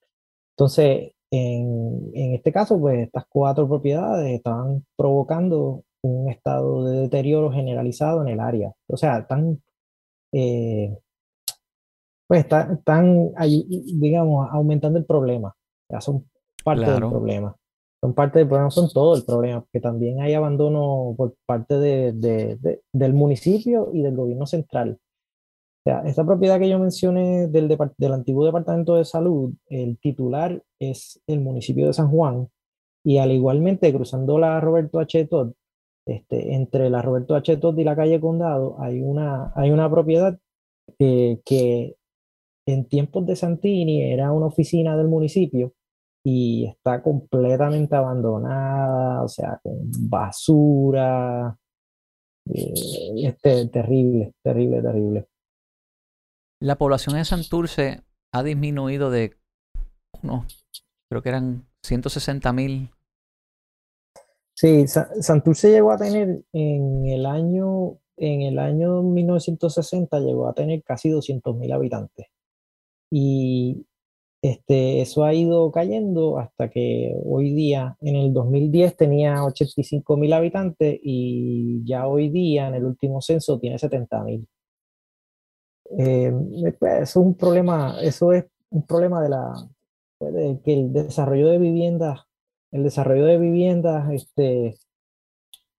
Entonces, 0.56 1.12
en, 1.36 2.10
en, 2.14 2.34
este 2.34 2.52
caso, 2.52 2.78
pues 2.78 3.06
estas 3.06 3.24
cuatro 3.28 3.68
propiedades 3.68 4.34
estaban 4.34 4.84
provocando 4.96 5.82
un 6.02 6.30
estado 6.30 6.84
de 6.84 7.00
deterioro 7.02 7.50
generalizado 7.50 8.22
en 8.22 8.28
el 8.28 8.40
área. 8.40 8.72
O 8.88 8.96
sea, 8.96 9.18
están, 9.18 9.62
eh, 10.32 10.96
pues 12.26 12.44
están, 12.44 13.32
digamos, 14.00 14.48
aumentando 14.50 14.98
el 14.98 15.04
problema. 15.04 15.54
Ya 15.90 16.00
son 16.00 16.28
parte 16.64 16.90
del 16.90 17.00
problema. 17.00 17.56
Son 18.00 18.14
parte 18.14 18.40
del 18.40 18.48
problema, 18.48 18.70
son 18.70 18.90
todo 18.92 19.16
el 19.16 19.24
problema, 19.24 19.60
porque 19.62 19.80
también 19.80 20.20
hay 20.20 20.34
abandono 20.34 21.14
por 21.16 21.34
parte 21.46 21.78
de, 21.78 22.78
del 22.92 23.14
municipio 23.14 23.90
y 23.92 24.02
del 24.02 24.16
gobierno 24.16 24.46
central. 24.46 24.98
Sea, 25.86 26.02
esta 26.04 26.24
propiedad 26.24 26.58
que 26.58 26.68
yo 26.68 26.80
mencioné 26.80 27.46
del, 27.46 27.68
del 27.96 28.12
antiguo 28.12 28.44
Departamento 28.44 28.96
de 28.96 29.04
Salud, 29.04 29.54
el 29.68 29.98
titular 29.98 30.60
es 30.80 31.22
el 31.28 31.40
municipio 31.40 31.86
de 31.86 31.92
San 31.92 32.10
Juan, 32.10 32.48
y 33.04 33.18
al 33.18 33.30
igualmente 33.30 33.92
cruzando 33.94 34.36
la 34.36 34.60
Roberto 34.60 34.98
H. 34.98 35.26
Todd, 35.26 35.52
este, 36.04 36.54
entre 36.54 36.90
la 36.90 37.02
Roberto 37.02 37.36
H. 37.36 37.56
Todd 37.58 37.78
y 37.78 37.84
la 37.84 37.94
calle 37.94 38.20
Condado, 38.20 38.76
hay 38.80 39.00
una, 39.00 39.52
hay 39.54 39.70
una 39.70 39.88
propiedad 39.88 40.36
que 40.98 41.94
en 42.66 42.88
tiempos 42.88 43.24
de 43.24 43.36
Santini 43.36 44.02
era 44.02 44.32
una 44.32 44.46
oficina 44.46 44.96
del 44.96 45.06
municipio 45.06 45.72
y 46.24 46.66
está 46.66 47.00
completamente 47.00 47.94
abandonada, 47.94 49.22
o 49.22 49.28
sea, 49.28 49.60
con 49.62 49.88
basura. 50.10 51.56
Eh, 52.52 52.74
este, 53.22 53.68
terrible, 53.68 54.32
terrible, 54.42 54.82
terrible. 54.82 55.28
La 56.60 56.76
población 56.76 57.16
de 57.16 57.25
Santurce 57.25 58.02
ha 58.32 58.42
disminuido 58.42 59.10
de 59.10 59.36
creo 61.08 61.22
que 61.22 61.28
eran 61.28 61.66
160 61.82 62.52
mil. 62.52 62.90
Sí, 64.54 64.86
Santurce 64.88 65.70
llegó 65.70 65.92
a 65.92 65.98
tener 65.98 66.42
en 66.52 67.06
el 67.06 67.26
año, 67.26 67.98
en 68.16 68.42
el 68.42 68.58
año 68.58 69.02
1960 69.02 70.18
llegó 70.20 70.48
a 70.48 70.54
tener 70.54 70.82
casi 70.82 71.10
200 71.10 71.56
mil 71.56 71.70
habitantes. 71.72 72.26
Y 73.10 73.86
este, 74.40 75.02
eso 75.02 75.25
ha 75.25 75.34
ido 75.34 75.70
cayendo 75.70 76.38
hasta 76.38 76.70
que 76.70 77.14
hoy 77.25 77.52
día, 77.52 77.96
en 78.00 78.16
el 78.16 78.32
2010 78.32 78.96
tenía 78.96 79.44
85 79.44 80.16
mil 80.16 80.32
habitantes 80.32 80.98
y 81.02 81.84
ya 81.84 82.06
hoy 82.06 82.30
día, 82.30 82.68
en 82.68 82.76
el 82.76 82.84
último 82.84 83.20
censo, 83.20 83.58
tiene 83.58 83.78
70 83.78 84.25
mil. 84.25 84.48
Eh, 85.98 86.32
pues, 86.78 87.02
es 87.02 87.16
un 87.16 87.34
problema, 87.34 88.00
eso 88.00 88.32
es 88.32 88.46
un 88.70 88.86
problema 88.86 89.22
de 89.22 89.28
la 89.28 89.54
pues, 90.18 90.60
que 90.64 90.72
el 90.72 90.92
desarrollo 90.92 91.48
de 91.48 91.58
viviendas, 91.58 92.20
el 92.72 92.82
desarrollo 92.82 93.26
de 93.26 93.38
viviendas, 93.38 94.10
este, 94.12 94.76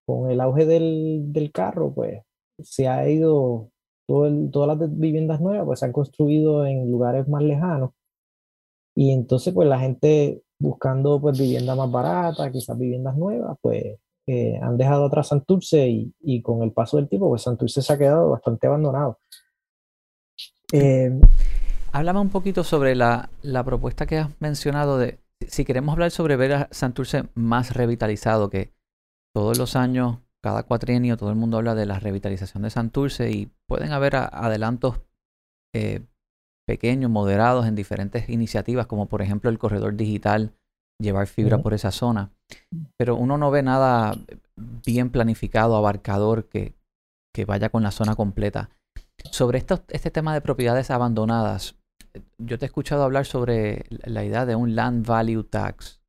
con 0.06 0.30
el 0.30 0.40
auge 0.40 0.64
del, 0.66 1.32
del 1.32 1.52
carro, 1.52 1.92
pues 1.94 2.22
se 2.62 2.88
ha 2.88 3.08
ido, 3.08 3.70
todas 4.06 4.78
las 4.78 4.98
viviendas 4.98 5.40
nuevas, 5.40 5.66
pues 5.66 5.80
se 5.80 5.86
han 5.86 5.92
construido 5.92 6.64
en 6.66 6.90
lugares 6.90 7.28
más 7.28 7.42
lejanos. 7.42 7.90
Y 8.96 9.12
entonces, 9.12 9.54
pues 9.54 9.68
la 9.68 9.78
gente 9.78 10.42
buscando 10.58 11.20
pues 11.20 11.38
vivienda 11.38 11.74
más 11.76 11.90
barata, 11.90 12.50
quizás 12.50 12.76
viviendas 12.78 13.16
nuevas, 13.16 13.56
pues 13.60 13.98
eh, 14.26 14.58
han 14.60 14.76
dejado 14.76 15.06
atrás 15.06 15.28
Santurce 15.28 15.88
y, 15.88 16.12
y, 16.20 16.42
con 16.42 16.62
el 16.62 16.72
paso 16.72 16.96
del 16.96 17.08
tiempo, 17.08 17.28
pues 17.28 17.42
Santurce 17.42 17.80
se 17.80 17.92
ha 17.92 17.98
quedado 17.98 18.30
bastante 18.30 18.66
abandonado. 18.66 19.18
Eh, 20.72 21.18
Háblame 21.92 22.20
un 22.20 22.28
poquito 22.28 22.64
sobre 22.64 22.94
la, 22.94 23.30
propuesta 23.64 24.06
que 24.06 24.18
has 24.18 24.40
mencionado 24.40 24.98
de, 24.98 25.18
si 25.46 25.64
queremos 25.64 25.94
hablar 25.94 26.10
sobre 26.10 26.36
ver 26.36 26.52
a 26.52 26.68
Santurce 26.70 27.24
más 27.34 27.74
revitalizado, 27.74 28.50
que 28.50 28.72
todos 29.34 29.58
los 29.58 29.74
años, 29.74 30.18
cada 30.42 30.64
cuatrienio, 30.64 31.16
todo 31.16 31.30
el 31.30 31.36
mundo 31.36 31.56
habla 31.56 31.74
de 31.74 31.86
la 31.86 31.98
revitalización 31.98 32.62
de 32.62 32.70
Santurce 32.70 33.30
y 33.30 33.50
pueden 33.66 33.92
haber 33.92 34.16
adelantos 34.16 35.00
eh, 35.74 36.02
pequeños, 36.66 37.10
moderados 37.10 37.66
en 37.66 37.74
diferentes 37.74 38.28
iniciativas, 38.28 38.86
como 38.86 39.06
por 39.06 39.22
ejemplo 39.22 39.48
el 39.48 39.58
corredor 39.58 39.96
digital, 39.96 40.52
llevar 41.00 41.26
fibra 41.26 41.58
por 41.58 41.72
esa 41.72 41.90
zona. 41.90 42.30
Pero 42.98 43.16
uno 43.16 43.38
no 43.38 43.50
ve 43.50 43.62
nada 43.62 44.14
bien 44.84 45.10
planificado, 45.10 45.76
abarcador, 45.76 46.48
que, 46.48 46.74
que 47.34 47.46
vaya 47.46 47.70
con 47.70 47.82
la 47.82 47.90
zona 47.90 48.14
completa. 48.14 48.70
Sobre 49.30 49.58
este 49.58 50.10
tema 50.10 50.34
de 50.34 50.40
propiedades 50.40 50.90
abandonadas, 50.90 51.76
yo 52.38 52.58
te 52.58 52.64
he 52.64 52.68
escuchado 52.68 53.02
hablar 53.02 53.26
sobre 53.26 53.84
la 53.88 54.24
idea 54.24 54.46
de 54.46 54.54
un 54.56 54.74
land 54.74 55.06
value 55.06 55.44
tax. 55.44 56.00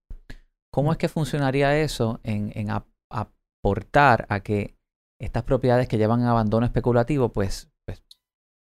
¿Cómo 0.72 0.92
es 0.92 0.98
que 0.98 1.10
funcionaría 1.10 1.80
eso 1.80 2.20
en, 2.24 2.70
aportar 3.10 4.26
a 4.30 4.42
que 4.42 4.76
estas 5.20 5.44
propiedades 5.44 5.88
que 5.88 5.98
llevan 5.98 6.22
abandono 6.22 6.66
especulativo, 6.66 7.30
pues, 7.30 7.70
pues 7.86 8.04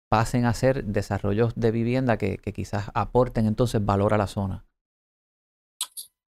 pasen 0.09 0.45
a 0.45 0.53
ser 0.53 0.85
desarrollos 0.85 1.53
de 1.55 1.71
vivienda 1.71 2.17
que, 2.17 2.37
quizás 2.37 2.91
aporten 2.93 3.45
entonces 3.45 3.83
valor 3.83 4.13
a 4.13 4.17
la 4.17 4.27
zona? 4.27 4.65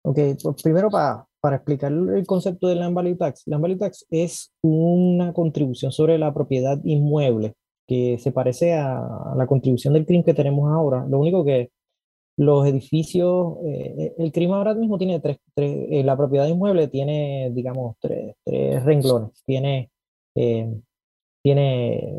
Ok, 0.02 0.18
pues 0.42 0.62
primero 0.62 0.90
para, 0.90 1.26
para 1.40 1.56
explicar 1.56 1.92
el 1.92 2.26
concepto 2.26 2.68
del 2.68 2.80
land 2.80 2.94
value 2.94 3.16
tax. 3.16 3.46
Land 3.46 3.62
value 3.62 3.78
tax 3.78 4.06
es 4.10 4.52
una 4.62 5.32
contribución 5.32 5.92
sobre 5.92 6.18
la 6.18 6.34
propiedad 6.34 6.78
inmueble 6.84 7.54
que 7.90 8.18
se 8.18 8.30
parece 8.30 8.74
a, 8.74 9.34
la 9.36 9.48
contribución 9.48 9.94
del 9.94 10.06
crimen 10.06 10.22
que 10.22 10.32
tenemos 10.32 10.70
ahora. 10.70 11.04
Lo 11.08 11.18
único 11.18 11.44
que 11.44 11.72
los 12.36 12.64
edificios, 12.64 13.56
eh, 13.64 14.14
el 14.16 14.30
crimen 14.30 14.54
ahora 14.54 14.74
mismo 14.74 14.96
tiene 14.96 15.18
tres, 15.18 15.38
eh, 15.56 16.04
la 16.04 16.16
propiedad 16.16 16.46
inmueble 16.46 16.86
tiene, 16.86 17.50
digamos, 17.52 17.96
tres, 18.00 18.36
renglones. 18.84 19.42
Tiene, 19.44 19.90
eh, 20.36 20.72
tiene 21.42 22.14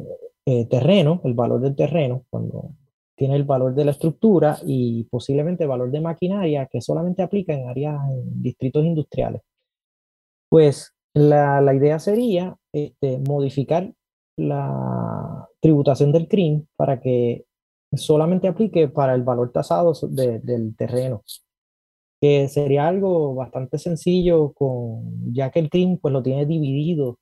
terreno, 0.69 1.21
el 1.23 1.35
valor 1.35 1.61
del 1.61 1.77
terreno, 1.77 2.25
cuando 2.29 2.71
tiene 3.15 3.37
el 3.37 3.45
valor 3.45 3.73
de 3.73 3.85
la 3.85 3.91
estructura 3.91 4.57
y 4.65 5.05
posiblemente 5.05 5.63
el 5.63 5.69
valor 5.69 5.89
de 5.89 6.01
maquinaria 6.01 6.65
que 6.69 6.81
solamente 6.81 7.21
aplica 7.21 7.53
en 7.53 7.69
áreas, 7.69 7.97
en 8.11 8.41
distritos 8.41 8.83
industriales. 8.83 9.41
Pues 10.49 10.93
la, 11.13 11.61
la 11.61 11.73
idea 11.73 11.97
sería 11.97 12.57
este, 12.73 13.19
modificar 13.19 13.93
la 14.35 15.47
tributación 15.61 16.11
del 16.11 16.27
CRIM 16.27 16.65
para 16.75 16.99
que 16.99 17.45
solamente 17.93 18.47
aplique 18.47 18.87
para 18.87 19.13
el 19.15 19.23
valor 19.23 19.51
tasado 19.51 19.93
del 20.09 20.75
terreno, 20.75 21.23
que 22.19 22.47
sería 22.47 22.87
algo 22.87 23.35
bastante 23.35 23.77
sencillo 23.77 24.53
con, 24.53 25.33
ya 25.33 25.51
que 25.51 25.59
el 25.59 25.69
CRIM 25.69 25.97
pues 25.97 26.11
lo 26.11 26.23
tiene 26.23 26.45
dividido 26.45 27.19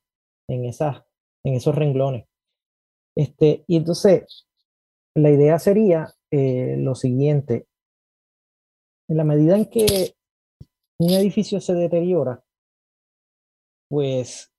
en, 0.48 0.64
esas, 0.64 1.02
en 1.44 1.54
esos 1.54 1.74
renglones. 1.74 2.26
Este, 3.16 3.64
y 3.66 3.76
entonces, 3.76 4.46
la 5.14 5.30
idea 5.30 5.58
sería 5.58 6.14
eh, 6.30 6.76
lo 6.78 6.94
siguiente, 6.94 7.66
en 9.08 9.16
la 9.16 9.24
medida 9.24 9.56
en 9.56 9.66
que 9.66 10.14
un 10.98 11.10
edificio 11.10 11.60
se 11.60 11.74
deteriora, 11.74 12.44
pues 13.88 14.52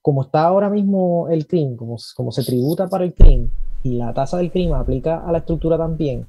como 0.00 0.22
está 0.22 0.44
ahora 0.44 0.70
mismo 0.70 1.28
el 1.28 1.46
CRIM, 1.46 1.76
como, 1.76 1.96
como 2.14 2.30
se 2.30 2.44
tributa 2.44 2.88
para 2.88 3.04
el 3.04 3.14
CRIM 3.14 3.50
y 3.82 3.96
la 3.96 4.14
tasa 4.14 4.38
del 4.38 4.50
CRIM 4.50 4.72
aplica 4.72 5.26
a 5.26 5.32
la 5.32 5.38
estructura 5.38 5.76
también, 5.76 6.28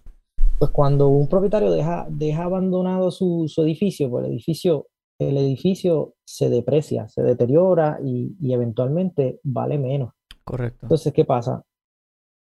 pues 0.57 0.71
cuando 0.71 1.09
un 1.09 1.27
propietario 1.27 1.71
deja, 1.71 2.07
deja 2.09 2.43
abandonado 2.43 3.11
su, 3.11 3.45
su 3.47 3.61
edificio, 3.63 4.09
pues 4.09 4.25
el 4.25 4.31
edificio, 4.31 4.87
el 5.19 5.37
edificio 5.37 6.15
se 6.25 6.49
deprecia, 6.49 7.07
se 7.07 7.21
deteriora 7.21 7.99
y, 8.03 8.35
y 8.41 8.53
eventualmente 8.53 9.39
vale 9.43 9.77
menos. 9.77 10.13
Correcto. 10.43 10.79
Entonces, 10.83 11.13
¿qué 11.13 11.25
pasa? 11.25 11.63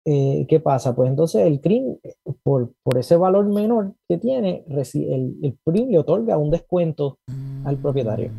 Eh, 0.07 0.45
¿Qué 0.47 0.59
pasa? 0.59 0.95
Pues 0.95 1.09
entonces 1.09 1.45
el 1.45 1.61
CRIM, 1.61 1.97
por, 2.43 2.73
por 2.83 2.97
ese 2.97 3.17
valor 3.17 3.45
menor 3.47 3.93
que 4.07 4.17
tiene, 4.17 4.63
el, 4.67 5.35
el 5.41 5.57
CRIM 5.63 5.89
le 5.89 5.99
otorga 5.99 6.37
un 6.37 6.51
descuento 6.51 7.17
al 7.63 7.77
propietario. 7.77 8.31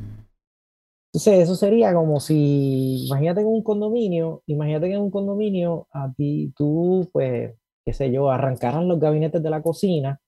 Entonces, 1.13 1.41
eso 1.41 1.57
sería 1.57 1.95
como 1.95 2.21
si, 2.21 3.07
imagínate 3.07 3.41
en 3.41 3.47
un 3.47 3.63
condominio, 3.63 4.43
imagínate 4.47 4.89
que 4.89 4.95
en 4.95 5.03
un 5.03 5.11
condominio 5.11 5.89
a 5.93 6.13
ti, 6.13 6.53
tú, 6.57 7.09
pues, 7.13 7.55
qué 7.85 7.93
sé 7.93 8.11
yo, 8.13 8.31
arrancaran 8.31 8.89
los 8.89 9.01
gabinetes 9.01 9.43
de 9.43 9.51
la 9.51 9.63
cocina 9.63 10.21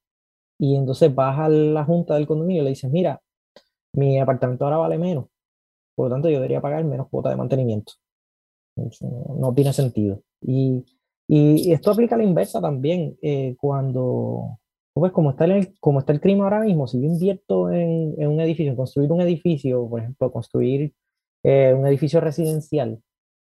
y 0.58 0.76
entonces 0.76 1.14
vas 1.14 1.38
a 1.38 1.48
la 1.48 1.84
junta 1.84 2.14
del 2.14 2.26
condominio 2.26 2.62
y 2.62 2.64
le 2.64 2.70
dices, 2.70 2.90
mira, 2.90 3.20
mi 3.94 4.18
apartamento 4.18 4.64
ahora 4.64 4.78
vale 4.78 4.98
menos, 4.98 5.26
por 5.94 6.08
lo 6.08 6.14
tanto 6.14 6.28
yo 6.28 6.36
debería 6.36 6.60
pagar 6.60 6.84
menos 6.84 7.08
cuota 7.10 7.30
de 7.30 7.36
mantenimiento. 7.36 7.94
No, 8.76 9.52
tiene 9.54 9.72
sentido. 9.72 10.22
Y, 10.40 10.84
y, 11.26 11.72
esto 11.72 11.90
aplica 11.90 12.14
a 12.14 12.18
la 12.18 12.24
inversa 12.24 12.60
también, 12.60 13.18
eh, 13.22 13.56
cuando, 13.58 14.58
pues 14.98 15.12
como 15.12 15.30
está 15.30 15.44
el, 15.44 15.74
como 15.80 16.00
está 16.00 16.12
el 16.12 16.20
clima 16.20 16.44
ahora 16.44 16.60
mismo, 16.60 16.86
si 16.86 17.00
yo 17.00 17.06
invierto 17.06 17.70
en, 17.70 18.26
un 18.26 18.40
edificio, 18.40 18.70
en 18.70 18.76
construir 18.76 19.12
un 19.12 19.20
edificio, 19.20 19.88
por 19.88 20.00
ejemplo, 20.00 20.32
construir 20.32 20.94
eh, 21.42 21.74
un 21.74 21.86
edificio 21.86 22.20
residencial 22.20 23.02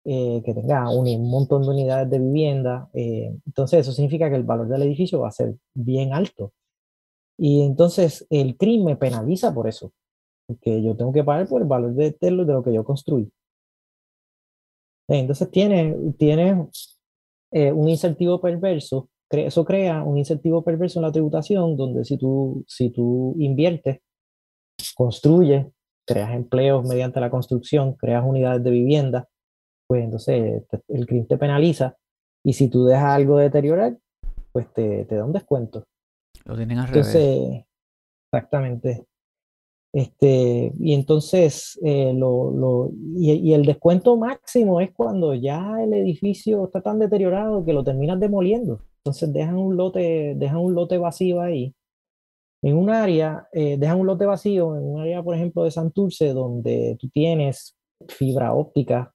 eh, 0.05 0.43
que 0.45 0.55
tenga 0.55 0.91
un, 0.91 1.31
montón 1.31 1.63
de 1.63 1.69
unidades 1.69 2.11
de 2.11 2.19
vivienda, 2.19 2.89
eh, 2.95 3.35
entonces 3.47 3.81
eso 3.81 3.93
significa 3.93 4.31
que 4.31 4.37
el 4.37 4.45
valor 4.45 4.69
del 4.69 4.83
edificio 4.83 5.21
va 5.21 5.29
a 5.29 5.33
ser 5.33 5.55
bien 5.75 6.13
alto. 6.13 6.53
Y 7.39 7.63
entonces 7.63 8.27
el 8.31 8.57
crimen 8.57 8.85
me 8.87 8.97
penaliza 8.97 9.55
por 9.55 9.69
eso, 9.69 9.93
porque 10.47 10.83
yo 10.83 10.97
tengo 10.97 11.13
que 11.13 11.25
pagar 11.25 11.49
por 11.49 11.63
el 11.63 11.69
valor 11.69 11.95
de, 11.95 12.17
de 12.21 12.31
lo 12.31 12.63
que 12.63 12.73
yo 12.73 12.85
construí. 12.85 13.31
Entonces 15.09 15.51
tiene, 15.51 15.97
tiene 16.19 16.69
eh, 17.51 17.73
un 17.73 17.89
incentivo 17.89 18.41
perverso, 18.41 19.09
eso 19.31 19.65
crea 19.65 20.03
un 20.03 20.19
incentivo 20.19 20.63
perverso 20.63 20.99
en 20.99 21.05
la 21.05 21.13
tributación 21.13 21.77
donde 21.77 22.05
si 22.05 22.17
tú, 22.17 22.65
si 22.67 22.91
tú 22.91 23.35
inviertes, 23.39 24.01
construyes, 24.95 25.67
creas 26.07 26.31
empleos 26.33 26.87
mediante 26.89 27.21
la 27.21 27.31
construcción, 27.31 27.95
creas 27.95 28.25
unidades 28.25 28.65
de 28.65 28.71
vivienda, 28.71 29.29
pues 29.87 30.05
entonces 30.05 30.65
el 30.89 31.07
crimen 31.07 31.27
te 31.27 31.37
penaliza 31.37 31.97
y 32.45 32.55
si 32.55 32.69
tú 32.69 32.85
dejas 32.85 33.11
algo 33.11 33.39
de 33.39 33.45
deteriorar, 33.45 33.99
pues 34.53 34.73
te, 34.73 35.05
te 35.05 35.17
da 35.17 35.25
un 35.25 35.33
descuento. 35.33 35.85
Lo 36.45 36.57
tienen 36.57 36.79
al 36.79 36.87
entonces, 36.87 37.65
Exactamente. 38.33 39.07
Este, 39.93 40.73
y 40.79 40.93
entonces, 40.93 41.79
eh, 41.83 42.13
lo, 42.15 42.51
lo, 42.51 42.91
y, 43.17 43.53
el 43.53 43.65
descuento 43.65 44.17
máximo 44.17 44.81
es 44.81 44.93
cuando 44.93 45.35
ya 45.35 45.83
el 45.83 45.95
edificio 45.95 46.67
está 46.67 46.83
tan 46.83 46.99
deteriorado 46.99 47.65
que 47.65 47.73
lo 47.73 47.85
terminas 47.85 48.21
demoliendo. 48.21 48.83
Entonces 48.99 49.33
dejan 49.33 49.57
un 49.57 49.77
lote, 49.77 50.35
dejan 50.37 50.59
un 50.59 50.75
lote 50.75 50.99
vacío 50.99 51.41
ahí. 51.41 51.75
En 52.63 52.77
un 52.77 52.91
área, 52.91 53.49
eh, 53.53 53.77
dejan 53.79 54.01
un 54.01 54.07
lote 54.07 54.27
vacío, 54.27 54.77
en 54.77 54.85
un 54.85 55.01
área, 55.01 55.23
por 55.23 55.35
ejemplo, 55.35 55.65
de 55.65 55.71
Santurce, 55.71 56.33
donde 56.33 56.97
tú 57.01 57.09
tienes 57.09 57.77
fibra 58.09 58.53
óptica, 58.53 59.13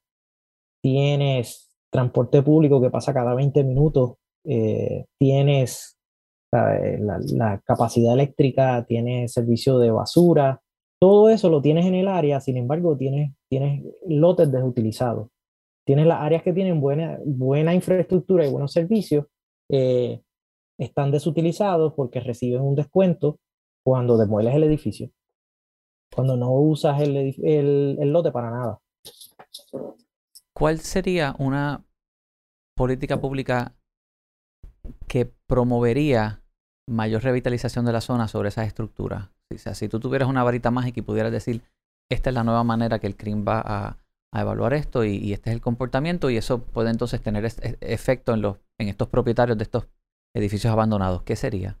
tienes 0.82 1.70
transporte 1.90 2.42
público 2.42 2.80
que 2.80 2.90
pasa 2.90 3.14
cada 3.14 3.34
20 3.34 3.64
minutos, 3.64 4.14
eh, 4.44 5.06
tienes 5.18 5.96
la, 6.52 7.18
la, 7.32 7.60
capacidad 7.64 8.14
eléctrica, 8.14 8.84
tienes 8.86 9.32
servicio 9.32 9.78
de 9.78 9.90
basura, 9.90 10.62
todo 11.04 11.28
eso 11.28 11.50
lo 11.50 11.60
tienes 11.60 11.84
en 11.84 11.94
el 11.94 12.08
área, 12.08 12.40
sin 12.40 12.56
embargo, 12.56 12.96
tienes, 12.96 13.32
tienes 13.50 13.84
lotes 14.08 14.50
desutilizados. 14.50 15.28
Tienes 15.86 16.06
las 16.06 16.22
áreas 16.22 16.42
que 16.42 16.54
tienen 16.54 16.80
buena, 16.80 17.18
buena 17.26 17.74
infraestructura 17.74 18.46
y 18.46 18.50
buenos 18.50 18.72
servicios, 18.72 19.26
eh, 19.70 20.22
están 20.78 21.10
desutilizados 21.10 21.94
porque 21.94 22.20
reciben 22.20 22.62
un 22.62 22.74
descuento 22.74 23.38
cuando 23.84 24.16
demueles 24.16 24.54
el 24.54 24.64
edificio, 24.64 25.10
cuando 26.14 26.36
no 26.36 26.52
usas 26.52 27.00
el, 27.00 27.16
el, 27.16 27.98
el 28.00 28.12
lote 28.12 28.32
para 28.32 28.50
nada. 28.50 28.80
¿Cuál 30.56 30.78
sería 30.78 31.34
una 31.38 31.84
política 32.76 33.20
pública 33.20 33.74
que 35.08 35.26
promovería 35.46 36.42
mayor 36.88 37.22
revitalización 37.22 37.84
de 37.84 37.92
la 37.92 38.00
zona 38.00 38.28
sobre 38.28 38.48
esas 38.48 38.66
estructuras? 38.66 39.30
O 39.52 39.58
sea, 39.58 39.74
si 39.74 39.88
tú 39.88 40.00
tuvieras 40.00 40.28
una 40.28 40.44
varita 40.44 40.70
mágica 40.70 41.00
y 41.00 41.02
pudieras 41.02 41.32
decir, 41.32 41.62
esta 42.10 42.30
es 42.30 42.34
la 42.34 42.44
nueva 42.44 42.64
manera 42.64 42.98
que 42.98 43.06
el 43.06 43.16
CRIM 43.16 43.44
va 43.46 43.62
a, 43.64 44.03
evaluar 44.42 44.74
esto 44.74 45.04
y, 45.04 45.32
este 45.32 45.50
es 45.50 45.56
el 45.56 45.62
comportamiento 45.62 46.30
y 46.30 46.36
eso 46.36 46.58
puede 46.58 46.90
entonces 46.90 47.20
tener 47.20 47.44
efecto 47.80 48.34
en, 48.34 48.42
los, 48.42 48.56
en 48.78 48.88
estos 48.88 49.08
propietarios 49.08 49.56
de 49.58 49.64
estos 49.64 49.88
edificios 50.34 50.72
abandonados, 50.72 51.22
¿qué 51.22 51.36
sería? 51.36 51.78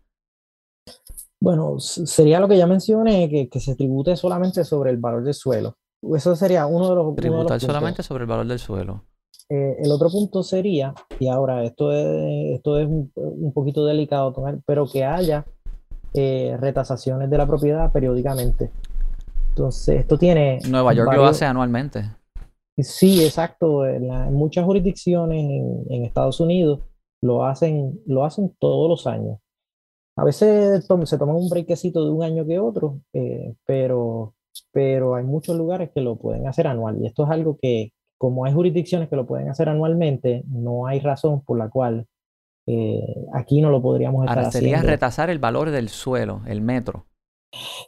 Bueno, 1.40 1.78
sería 1.78 2.40
lo 2.40 2.48
que 2.48 2.56
ya 2.56 2.66
mencioné, 2.66 3.28
que, 3.28 3.48
que 3.48 3.60
se 3.60 3.74
tribute 3.74 4.16
solamente 4.16 4.64
sobre 4.64 4.90
el 4.90 4.98
valor 4.98 5.24
del 5.24 5.34
suelo. 5.34 5.76
Eso 6.14 6.36
sería 6.36 6.66
uno 6.66 6.88
de 6.88 6.94
los... 6.94 7.16
Tributar 7.16 7.60
solamente 7.60 8.02
sobre 8.02 8.22
el 8.22 8.28
valor 8.28 8.46
del 8.46 8.58
suelo. 8.58 9.04
Eh, 9.48 9.76
el 9.78 9.92
otro 9.92 10.08
punto 10.08 10.42
sería, 10.42 10.94
y 11.18 11.28
ahora 11.28 11.64
esto 11.64 11.92
es, 11.92 12.56
esto 12.56 12.78
es 12.78 12.86
un, 12.86 13.52
poquito 13.52 13.84
delicado, 13.84 14.34
pero 14.64 14.86
que 14.86 15.04
haya 15.04 15.44
eh, 16.14 16.56
retasaciones 16.58 17.28
de 17.28 17.38
la 17.38 17.46
propiedad 17.46 17.92
periódicamente. 17.92 18.70
Entonces, 19.50 20.00
esto 20.00 20.18
tiene... 20.18 20.60
Nueva 20.68 20.94
York 20.94 21.12
lo 21.14 21.26
hace 21.26 21.44
anualmente. 21.44 22.04
Sí, 22.78 23.24
exacto. 23.24 23.86
En, 23.86 24.08
muchas 24.32 24.64
jurisdicciones 24.64 25.44
en, 25.90 26.04
Estados 26.04 26.40
Unidos 26.40 26.80
lo 27.20 27.44
hacen, 27.44 28.00
lo 28.06 28.24
hacen 28.24 28.54
todos 28.58 28.88
los 28.88 29.06
años. 29.06 29.38
A 30.16 30.24
veces 30.24 30.86
se 31.04 31.18
toma 31.18 31.34
un 31.34 31.48
brequecito 31.48 32.04
de 32.04 32.10
un 32.10 32.22
año 32.22 32.46
que 32.46 32.58
otro, 32.58 33.00
eh, 33.12 33.54
pero, 33.66 34.34
pero 34.72 35.16
hay 35.16 35.24
muchos 35.24 35.56
lugares 35.56 35.90
que 35.92 36.00
lo 36.00 36.16
pueden 36.16 36.46
hacer 36.46 36.66
anual. 36.66 36.98
Y 37.00 37.06
esto 37.06 37.24
es 37.24 37.30
algo 37.30 37.58
que, 37.60 37.92
como 38.18 38.44
hay 38.44 38.52
jurisdicciones 38.52 39.08
que 39.08 39.16
lo 39.16 39.26
pueden 39.26 39.48
hacer 39.48 39.68
anualmente, 39.68 40.44
no 40.46 40.86
hay 40.86 41.00
razón 41.00 41.42
por 41.42 41.58
la 41.58 41.68
cual 41.68 42.06
eh, 42.66 43.26
aquí 43.32 43.60
no 43.60 43.70
lo 43.70 43.82
podríamos 43.82 44.24
estar 44.24 44.38
Ahora, 44.38 44.50
sería 44.50 44.76
haciendo. 44.76 44.90
retasar 44.90 45.30
el 45.30 45.38
valor 45.38 45.70
del 45.70 45.88
suelo, 45.88 46.42
el 46.46 46.60
metro. 46.60 47.06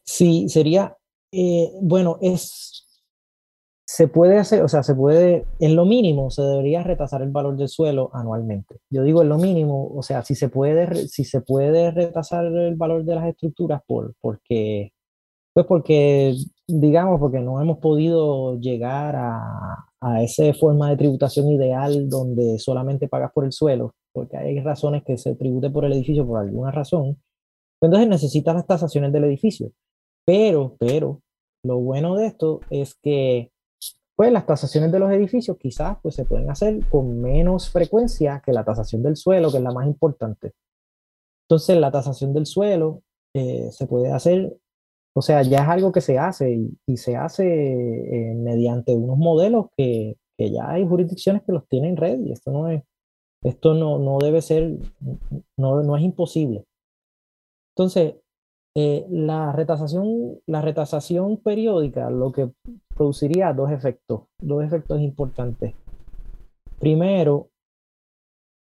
Sí, 0.04 0.48
sería, 0.48 0.96
eh, 1.32 1.70
bueno, 1.80 2.18
es, 2.20 2.85
se 3.88 4.08
puede 4.08 4.36
hacer, 4.38 4.62
o 4.64 4.68
sea, 4.68 4.82
se 4.82 4.94
puede, 4.96 5.46
en 5.60 5.76
lo 5.76 5.84
mínimo 5.84 6.30
se 6.30 6.42
debería 6.42 6.82
retasar 6.82 7.22
el 7.22 7.30
valor 7.30 7.56
del 7.56 7.68
suelo 7.68 8.10
anualmente. 8.12 8.80
Yo 8.90 9.04
digo 9.04 9.22
en 9.22 9.28
lo 9.28 9.38
mínimo, 9.38 9.88
o 9.94 10.02
sea, 10.02 10.22
si 10.22 10.34
se 10.34 10.48
puede, 10.48 11.06
si 11.08 11.24
se 11.24 11.40
puede 11.40 11.92
retasar 11.92 12.46
el 12.46 12.74
valor 12.74 13.04
de 13.04 13.14
las 13.14 13.26
estructuras 13.28 13.80
por, 13.86 14.14
porque, 14.20 14.92
pues 15.54 15.66
porque, 15.66 16.34
digamos, 16.66 17.20
porque 17.20 17.40
no 17.40 17.60
hemos 17.60 17.78
podido 17.78 18.58
llegar 18.58 19.14
a, 19.16 19.86
a 20.00 20.22
esa 20.22 20.52
forma 20.54 20.90
de 20.90 20.96
tributación 20.96 21.48
ideal 21.48 22.08
donde 22.08 22.58
solamente 22.58 23.08
pagas 23.08 23.30
por 23.32 23.44
el 23.44 23.52
suelo, 23.52 23.94
porque 24.12 24.36
hay 24.36 24.60
razones 24.60 25.04
que 25.04 25.16
se 25.16 25.36
tribute 25.36 25.70
por 25.70 25.84
el 25.84 25.92
edificio 25.92 26.26
por 26.26 26.40
alguna 26.40 26.72
razón, 26.72 27.22
pues 27.78 27.88
entonces 27.88 28.08
necesitas 28.08 28.54
las 28.56 28.66
tasaciones 28.66 29.12
del 29.12 29.24
edificio. 29.24 29.70
Pero, 30.24 30.76
pero, 30.80 31.22
lo 31.64 31.78
bueno 31.78 32.16
de 32.16 32.26
esto 32.26 32.60
es 32.70 32.94
que 32.96 33.52
pues 34.16 34.32
las 34.32 34.46
tasaciones 34.46 34.90
de 34.90 34.98
los 34.98 35.10
edificios 35.12 35.56
quizás 35.58 35.98
pues 36.02 36.14
se 36.14 36.24
pueden 36.24 36.50
hacer 36.50 36.84
con 36.88 37.20
menos 37.20 37.70
frecuencia 37.70 38.42
que 38.44 38.52
la 38.52 38.64
tasación 38.64 39.02
del 39.02 39.16
suelo, 39.16 39.50
que 39.50 39.58
es 39.58 39.62
la 39.62 39.72
más 39.72 39.86
importante. 39.86 40.54
Entonces 41.44 41.78
la 41.78 41.92
tasación 41.92 42.32
del 42.32 42.46
suelo 42.46 43.02
eh, 43.34 43.68
se 43.70 43.86
puede 43.86 44.10
hacer 44.10 44.56
o 45.18 45.22
sea, 45.22 45.40
ya 45.40 45.62
es 45.62 45.68
algo 45.68 45.92
que 45.92 46.02
se 46.02 46.18
hace 46.18 46.68
y, 46.86 46.96
se 46.98 47.16
hace 47.16 47.46
eh, 47.46 48.34
mediante 48.34 48.94
unos 48.94 49.16
modelos 49.16 49.68
que, 49.74 50.18
ya 50.38 50.70
hay 50.70 50.86
jurisdicciones 50.86 51.42
que 51.42 51.52
los 51.52 51.66
tienen 51.68 51.96
red 51.96 52.20
y 52.20 52.32
esto 52.32 52.50
no 52.50 52.68
es, 52.68 52.82
esto 53.42 53.72
no, 53.72 53.98
no 53.98 54.18
debe 54.18 54.42
ser, 54.42 54.76
no, 55.56 55.82
no 55.82 55.96
es 55.96 56.02
imposible. 56.02 56.66
Entonces, 57.74 58.16
eh, 58.74 59.06
la, 59.08 59.52
retasación, 59.52 60.38
la 60.44 60.60
retasación 60.60 61.38
periódica 61.38 62.10
lo 62.10 62.32
que 62.32 62.50
produciría 62.96 63.52
dos 63.52 63.70
efectos, 63.70 64.22
dos 64.38 64.64
efectos 64.64 65.00
importantes. 65.00 65.74
Primero, 66.78 67.50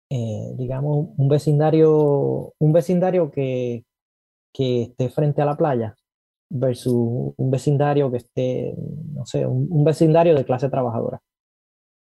eh, 0.09 0.53
digamos, 0.57 1.09
un 1.17 1.29
vecindario, 1.29 2.53
un 2.59 2.73
vecindario 2.73 3.31
que, 3.31 3.85
que 4.53 4.83
esté 4.83 5.09
frente 5.09 5.41
a 5.41 5.45
la 5.45 5.55
playa, 5.55 5.95
versus 6.53 7.33
un 7.35 7.51
vecindario 7.51 8.11
que 8.11 8.17
esté, 8.17 8.75
no 9.13 9.25
sé, 9.25 9.45
un, 9.45 9.83
vecindario 9.83 10.35
de 10.35 10.45
clase 10.45 10.69
trabajadora. 10.69 11.19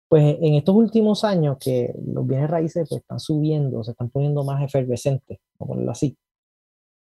Pues 0.09 0.37
en 0.41 0.55
estos 0.55 0.75
últimos 0.75 1.23
años 1.23 1.57
que 1.59 1.93
los 2.03 2.25
bienes 2.25 2.49
raíces 2.49 2.87
pues, 2.89 3.01
están 3.01 3.19
subiendo, 3.19 3.83
se 3.83 3.91
están 3.91 4.09
poniendo 4.09 4.43
más 4.43 4.63
efervescentes, 4.63 5.37
a 5.59 5.65
ponerlo 5.65 5.91
así, 5.91 6.17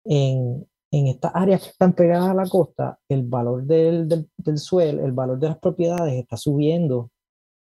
en, 0.05 0.65
en 0.93 1.07
estas 1.07 1.33
áreas 1.35 1.63
que 1.63 1.71
están 1.71 1.95
pegadas 1.95 2.29
a 2.29 2.35
la 2.35 2.47
costa, 2.47 2.99
el 3.09 3.23
valor 3.23 3.65
del, 3.65 4.07
del, 4.07 4.29
del 4.37 4.59
suelo, 4.59 5.05
el 5.05 5.13
valor 5.13 5.39
de 5.39 5.49
las 5.49 5.59
propiedades 5.59 6.13
está 6.15 6.37
subiendo, 6.37 7.11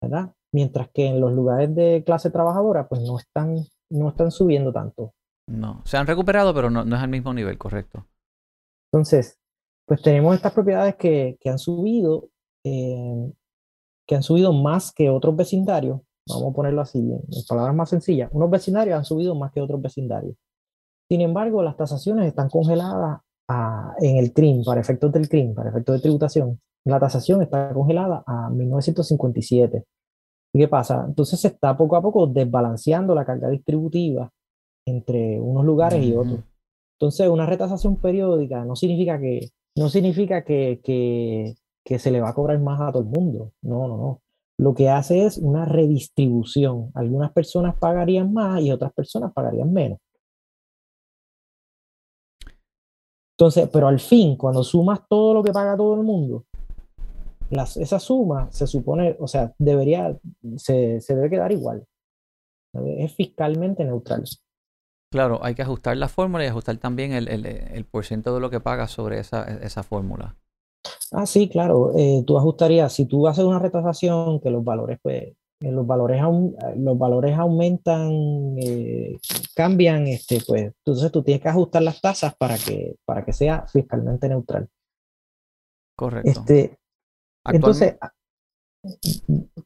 ¿verdad? 0.02 0.34
Mientras 0.54 0.90
que 0.92 1.08
en 1.08 1.20
los 1.20 1.34
lugares 1.34 1.76
de 1.76 2.02
clase 2.06 2.32
trabajadora, 2.32 2.88
pues 2.88 3.02
no 3.02 3.20
están, 3.20 3.58
no 3.92 4.10
están 4.10 4.32
subiendo 4.32 4.72
tanto. 4.72 5.14
No, 5.48 5.82
se 5.84 5.98
han 5.98 6.08
recuperado, 6.08 6.54
pero 6.54 6.70
no, 6.70 6.86
no 6.86 6.96
es 6.96 7.02
al 7.02 7.10
mismo 7.10 7.34
nivel, 7.34 7.58
correcto. 7.58 8.08
Entonces, 8.92 9.38
pues 9.86 10.02
tenemos 10.02 10.34
estas 10.36 10.54
propiedades 10.54 10.96
que, 10.96 11.38
que 11.42 11.50
han 11.50 11.60
subido, 11.60 12.30
eh, 12.64 13.34
que 14.08 14.16
han 14.16 14.24
subido 14.24 14.54
más 14.54 14.94
que 14.94 15.10
otros 15.10 15.36
vecindarios, 15.36 16.00
vamos 16.26 16.54
a 16.54 16.56
ponerlo 16.56 16.82
así, 16.82 17.00
en, 17.00 17.22
palabras 17.50 17.76
más 17.76 17.90
sencillas, 17.90 18.30
unos 18.32 18.50
vecindarios 18.50 18.98
han 18.98 19.06
subido 19.06 19.36
más 19.36 19.52
que 19.52 19.60
otros 19.60 19.82
vecindarios. 19.82 20.36
Sin 21.10 21.22
embargo, 21.22 21.64
las 21.64 21.76
tasaciones 21.76 22.28
están 22.28 22.50
congeladas 22.50 23.22
en 24.00 24.18
el 24.18 24.32
CRIM, 24.32 24.64
para 24.64 24.80
efectos 24.80 25.12
del 25.12 25.28
CRIM, 25.28 25.56
para 25.56 25.72
efectos 25.72 25.96
de 25.96 26.02
tributación. 26.02 26.62
La 26.86 27.00
tasación 27.00 27.42
está 27.42 27.74
congelada 27.74 28.24
a 28.26 28.50
1957. 28.52 29.84
¿Y 30.54 30.60
qué 30.60 30.68
pasa? 30.68 31.06
Entonces 31.08 31.40
se 31.40 31.48
está 31.50 31.76
poco 31.76 31.96
a 31.96 32.02
poco 32.02 32.28
desbalanceando 32.28 33.16
la 33.16 33.26
carga 33.26 33.50
distributiva 33.50 34.32
entre 34.86 35.40
unos 35.40 35.66
lugares 35.66 36.04
y 36.04 36.16
otros. 36.16 36.40
Entonces, 37.00 37.28
una 37.28 37.46
retasación 37.46 37.96
periódica 37.96 38.66
no 38.66 38.76
significa 38.76 39.20
que 39.20 39.50
no 39.76 39.90
significa 39.90 40.44
que, 40.44 40.82
que, 40.84 42.00
se 42.00 42.12
le 42.12 42.22
va 42.22 42.30
a 42.30 42.34
cobrar 42.34 42.60
más 42.60 42.82
a 42.82 42.92
todo 42.92 43.02
el 43.02 43.10
mundo. 43.10 43.52
No, 43.62 43.88
no, 43.88 43.98
no. 43.98 44.22
Lo 44.58 44.74
que 44.74 44.90
hace 44.90 45.26
es 45.26 45.38
una 45.38 45.66
redistribución. 45.66 46.92
Algunas 46.94 47.32
personas 47.32 47.76
pagarían 47.78 48.34
más 48.34 48.62
y 48.62 48.72
otras 48.72 48.92
personas 48.94 49.32
pagarían 49.34 49.72
menos. 49.72 50.00
Entonces, 53.40 53.70
pero 53.72 53.88
al 53.88 54.02
fin, 54.02 54.36
cuando 54.36 54.66
sumas 54.66 55.00
todo 55.08 55.34
lo 55.34 55.42
que 55.42 55.54
paga 55.54 55.78
todo 55.78 55.96
el 55.96 56.04
mundo, 56.04 56.44
esa 57.50 57.98
suma 57.98 58.52
se 58.52 58.68
supone, 58.68 59.16
o 59.18 59.30
sea, 59.30 59.54
debería, 59.58 60.14
se, 60.58 61.00
se 61.00 61.16
debe 61.16 61.30
quedar 61.30 61.50
igual. 61.54 61.86
Es 62.98 63.14
fiscalmente 63.16 63.86
neutral. 63.86 64.26
Claro, 65.10 65.40
hay 65.42 65.56
que 65.56 65.62
ajustar 65.62 65.96
la 65.96 66.10
fórmula 66.10 66.44
y 66.44 66.48
ajustar 66.48 66.76
también 66.80 67.14
el, 67.14 67.30
el, 67.30 67.46
el 67.46 67.86
porciento 67.86 68.36
de 68.36 68.42
lo 68.42 68.50
que 68.50 68.60
pagas 68.60 68.92
sobre 68.92 69.20
esa, 69.20 69.46
esa 69.46 69.84
fórmula. 69.84 70.36
Ah, 71.14 71.26
sí, 71.26 71.48
claro. 71.48 71.94
Eh, 71.96 72.26
tú 72.28 72.38
ajustarías, 72.38 72.92
si 72.92 73.06
tú 73.06 73.26
haces 73.26 73.46
una 73.46 73.60
retasación, 73.60 74.42
que 74.42 74.50
los 74.50 74.66
valores, 74.66 75.00
pues, 75.02 75.34
los 75.60 75.86
valores, 75.86 76.22
los 76.78 76.98
valores 76.98 77.38
aumentan, 77.38 78.56
eh, 78.58 79.18
cambian, 79.56 80.08
este, 80.08 80.42
pues, 80.46 80.72
entonces 80.86 81.12
tú 81.12 81.22
tienes 81.22 81.42
que 81.42 81.50
ajustar 81.50 81.82
las 81.82 82.00
tasas 82.00 82.36
para 82.36 82.58
que, 82.58 82.96
para 83.06 83.26
que 83.26 83.34
sea 83.34 83.66
fiscalmente 83.68 84.30
neutral. 84.30 84.70
Correcto. 85.98 86.30
Este, 86.30 86.78
entonces, 87.46 87.98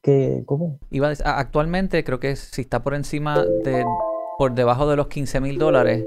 ¿qué, 0.02 0.42
¿cómo? 0.46 0.78
Iba 0.90 1.12
a 1.24 1.38
actualmente 1.38 2.02
creo 2.02 2.18
que 2.18 2.34
si 2.34 2.62
está 2.62 2.82
por 2.82 2.94
encima 2.94 3.44
de, 3.44 3.84
por 4.36 4.54
debajo 4.54 4.88
de 4.88 4.96
los 4.96 5.06
15 5.06 5.40
mil 5.40 5.58
dólares, 5.58 6.04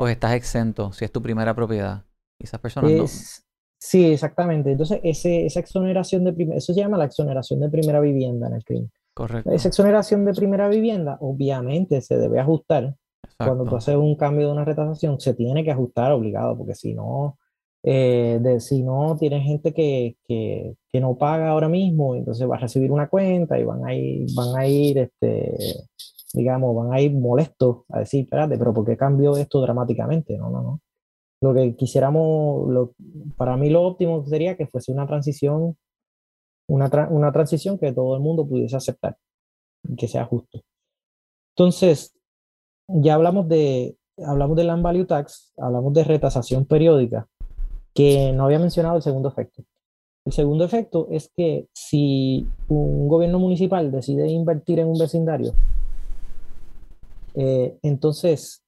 pues 0.00 0.12
estás 0.12 0.32
exento 0.32 0.92
si 0.92 1.04
es 1.04 1.12
tu 1.12 1.22
primera 1.22 1.54
propiedad. 1.54 2.04
Y 2.40 2.44
esas 2.44 2.60
personas 2.60 2.90
no. 2.90 3.06
Sí, 3.80 4.12
exactamente. 4.12 4.72
Entonces, 4.72 5.00
ese, 5.04 5.46
esa 5.46 5.60
exoneración 5.60 6.24
de 6.24 6.32
primera, 6.32 6.58
eso 6.58 6.74
se 6.74 6.80
llama 6.80 6.98
la 6.98 7.04
exoneración 7.04 7.60
de 7.60 7.68
primera 7.68 8.00
vivienda 8.00 8.48
en 8.48 8.54
el 8.54 8.64
crimen. 8.64 8.90
Correcto. 9.18 9.50
Esa 9.50 9.66
exoneración 9.66 10.24
de 10.24 10.32
primera 10.32 10.68
vivienda, 10.68 11.18
obviamente, 11.20 12.00
se 12.02 12.16
debe 12.16 12.38
ajustar. 12.38 12.94
Cuando 13.36 13.64
tú 13.64 13.74
haces 13.74 13.96
un 13.96 14.14
cambio 14.14 14.46
de 14.46 14.52
una 14.52 14.64
retasación, 14.64 15.18
se 15.18 15.34
tiene 15.34 15.64
que 15.64 15.72
ajustar 15.72 16.12
obligado, 16.12 16.56
porque 16.56 16.76
si 16.76 16.94
no, 16.94 17.36
eh, 17.82 18.38
de, 18.40 18.60
si 18.60 18.84
no, 18.84 19.16
tienes 19.18 19.42
gente 19.42 19.74
que, 19.74 20.16
que, 20.24 20.76
que, 20.88 21.00
no 21.00 21.18
paga 21.18 21.48
ahora 21.48 21.68
mismo, 21.68 22.14
entonces 22.14 22.48
va 22.48 22.56
a 22.56 22.60
recibir 22.60 22.92
una 22.92 23.08
cuenta 23.08 23.58
y 23.58 23.64
van 23.64 23.84
a 23.84 23.92
ir, 23.92 24.28
van 24.36 24.56
a 24.56 24.68
ir 24.68 24.98
este, 24.98 25.56
digamos, 26.32 26.76
van 26.76 26.92
a 26.92 27.00
ir 27.00 27.12
molestos 27.12 27.78
a 27.88 27.98
decir, 27.98 28.22
espérate, 28.22 28.56
pero 28.56 28.72
¿por 28.72 28.86
qué 28.86 28.96
cambió 28.96 29.36
esto 29.36 29.60
dramáticamente? 29.60 30.38
No, 30.38 30.48
no, 30.48 30.62
no. 30.62 30.80
Lo 31.40 31.54
que 31.54 31.74
quisiéramos, 31.74 32.70
lo, 32.70 32.92
para 33.36 33.56
mí 33.56 33.68
lo 33.68 33.82
óptimo 33.82 34.24
sería 34.26 34.56
que 34.56 34.68
fuese 34.68 34.92
una 34.92 35.08
transición, 35.08 35.76
una, 36.68 37.08
una 37.10 37.32
transición 37.32 37.78
que 37.78 37.92
todo 37.92 38.14
el 38.14 38.22
mundo 38.22 38.46
pudiese 38.46 38.76
aceptar, 38.76 39.16
que 39.96 40.06
sea 40.06 40.24
justo. 40.24 40.60
Entonces, 41.56 42.14
ya 42.86 43.14
hablamos 43.14 43.48
de, 43.48 43.96
hablamos 44.24 44.56
de 44.56 44.64
land 44.64 44.82
value 44.82 45.06
tax, 45.06 45.52
hablamos 45.56 45.92
de 45.94 46.04
retasación 46.04 46.64
periódica, 46.66 47.26
que 47.94 48.32
no 48.32 48.44
había 48.44 48.58
mencionado 48.58 48.96
el 48.96 49.02
segundo 49.02 49.28
efecto. 49.28 49.64
El 50.24 50.32
segundo 50.32 50.64
efecto 50.64 51.08
es 51.10 51.32
que 51.34 51.68
si 51.72 52.46
un 52.68 53.08
gobierno 53.08 53.38
municipal 53.38 53.90
decide 53.90 54.28
invertir 54.28 54.78
en 54.78 54.88
un 54.88 54.98
vecindario, 54.98 55.52
eh, 57.34 57.78
entonces 57.82 58.62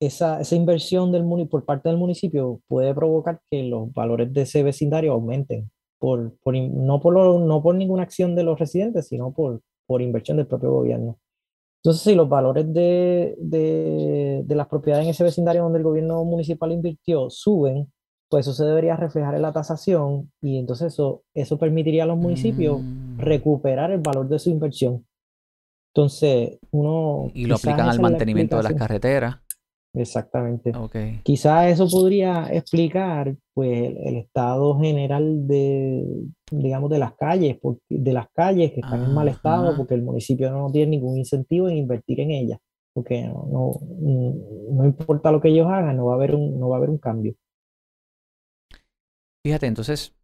esa, 0.00 0.40
esa 0.40 0.56
inversión 0.56 1.12
del 1.12 1.24
por 1.48 1.64
parte 1.64 1.88
del 1.88 1.98
municipio 1.98 2.60
puede 2.68 2.94
provocar 2.94 3.40
que 3.50 3.64
los 3.64 3.92
valores 3.92 4.32
de 4.32 4.42
ese 4.42 4.62
vecindario 4.62 5.12
aumenten, 5.12 5.70
por, 5.98 6.36
por 6.38 6.56
no, 6.56 7.00
por 7.00 7.14
no 7.40 7.62
por 7.62 7.74
ninguna 7.74 8.02
acción 8.02 8.34
de 8.34 8.44
los 8.44 8.58
residentes, 8.58 9.08
sino 9.08 9.32
por, 9.32 9.62
por 9.86 10.02
inversión 10.02 10.36
del 10.36 10.46
propio 10.46 10.72
gobierno. 10.72 11.18
Entonces, 11.82 12.02
si 12.02 12.14
los 12.14 12.28
valores 12.28 12.72
de, 12.72 13.36
de, 13.38 14.42
de, 14.44 14.54
las 14.54 14.66
propiedades 14.66 15.04
en 15.04 15.10
ese 15.10 15.22
vecindario 15.22 15.62
donde 15.62 15.78
el 15.78 15.84
gobierno 15.84 16.24
municipal 16.24 16.72
invirtió 16.72 17.30
suben, 17.30 17.90
pues 18.28 18.46
eso 18.46 18.54
se 18.54 18.64
debería 18.64 18.96
reflejar 18.96 19.34
en 19.34 19.42
la 19.42 19.52
tasación 19.52 20.30
y 20.42 20.58
entonces 20.58 20.92
eso, 20.92 21.22
eso 21.34 21.58
permitiría 21.58 22.02
a 22.02 22.06
los 22.06 22.18
municipios 22.18 22.80
mm. 22.80 23.20
recuperar 23.20 23.90
el 23.90 24.00
valor 24.00 24.28
de 24.28 24.38
su 24.38 24.50
inversión. 24.50 25.06
Entonces, 25.94 26.58
uno... 26.70 27.30
Y 27.32 27.46
lo 27.46 27.56
aplican 27.56 27.88
al 27.88 28.00
mantenimiento 28.00 28.56
de 28.56 28.62
las 28.64 28.74
carreteras. 28.74 29.38
Exactamente. 29.94 30.72
Quizás 31.22 31.72
eso 31.72 31.88
podría 31.88 32.52
explicar 32.52 33.34
pues 33.54 33.94
el 34.04 34.16
estado 34.16 34.78
general 34.78 35.46
de 35.48 36.04
digamos 36.50 36.90
de 36.90 36.98
las 36.98 37.14
calles, 37.14 37.58
de 37.88 38.12
las 38.12 38.28
calles 38.30 38.72
que 38.72 38.80
están 38.80 39.04
en 39.04 39.14
mal 39.14 39.28
estado 39.28 39.76
porque 39.76 39.94
el 39.94 40.02
municipio 40.02 40.50
no 40.50 40.70
tiene 40.70 40.90
ningún 40.90 41.18
incentivo 41.18 41.68
en 41.68 41.78
invertir 41.78 42.20
en 42.20 42.30
ellas, 42.30 42.58
porque 42.92 43.22
no, 43.22 43.80
no, 44.00 44.84
importa 44.84 45.32
lo 45.32 45.40
que 45.40 45.48
ellos 45.48 45.66
hagan, 45.66 45.96
no 45.96 46.06
va 46.06 46.14
a 46.14 46.16
haber 46.16 46.34
un, 46.34 46.58
no 46.58 46.68
va 46.68 46.76
a 46.76 46.78
haber 46.78 46.90
un 46.90 46.98
cambio. 46.98 47.34
Fíjate, 49.44 49.66
entonces 49.66 50.14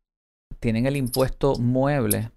tienen 0.60 0.86
el 0.86 0.96
impuesto 0.96 1.56
mueble, 1.58 2.30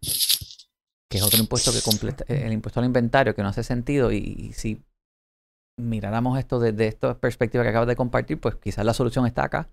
que 1.10 1.18
es 1.18 1.24
otro 1.24 1.40
impuesto 1.40 1.72
que 1.72 1.82
completa, 1.82 2.24
el 2.28 2.54
impuesto 2.54 2.80
al 2.80 2.86
inventario, 2.86 3.36
que 3.36 3.42
no 3.42 3.50
hace 3.50 3.63
sentido, 3.63 4.12
y, 4.12 4.18
y 4.18 4.54
si 4.54 4.82
miráramos 5.78 6.38
esto 6.40 6.60
desde 6.60 6.88
esta 6.88 7.18
perspectiva 7.20 7.63
que 7.63 7.70
acabas 7.70 7.88
de 7.88 7.96
compartir, 7.96 8.40
pues 8.40 8.56
quizás 8.56 8.86
la 8.86 8.94
solución 8.94 9.26
está 9.26 9.44
acá. 9.44 9.70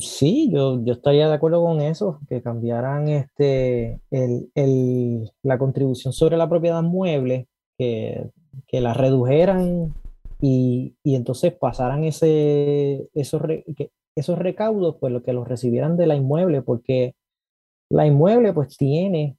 Sí, 0.00 0.50
yo, 0.52 0.80
estaría 0.86 1.28
de 1.28 1.34
acuerdo 1.34 1.62
con 1.62 1.80
eso, 1.80 2.18
que 2.28 2.42
cambiaran 2.42 3.08
este, 3.08 4.00
la 5.42 5.58
contribución 5.58 6.12
sobre 6.12 6.36
la 6.36 6.48
propiedad 6.48 6.82
mueble, 6.82 7.48
que, 7.78 8.30
la 8.72 8.94
redujeran 8.94 9.94
y, 10.40 10.96
entonces 11.04 11.52
pasaran 11.52 12.02
ese, 12.02 13.08
esos 13.14 14.38
recaudos, 14.38 14.96
pues 14.98 15.12
lo 15.12 15.22
que 15.22 15.32
los 15.32 15.46
recibieran 15.46 15.96
de 15.96 16.06
la 16.08 16.16
inmueble, 16.16 16.62
porque 16.62 17.14
la 17.88 18.06
inmueble 18.06 18.52
pues 18.52 18.76
tiene, 18.76 19.38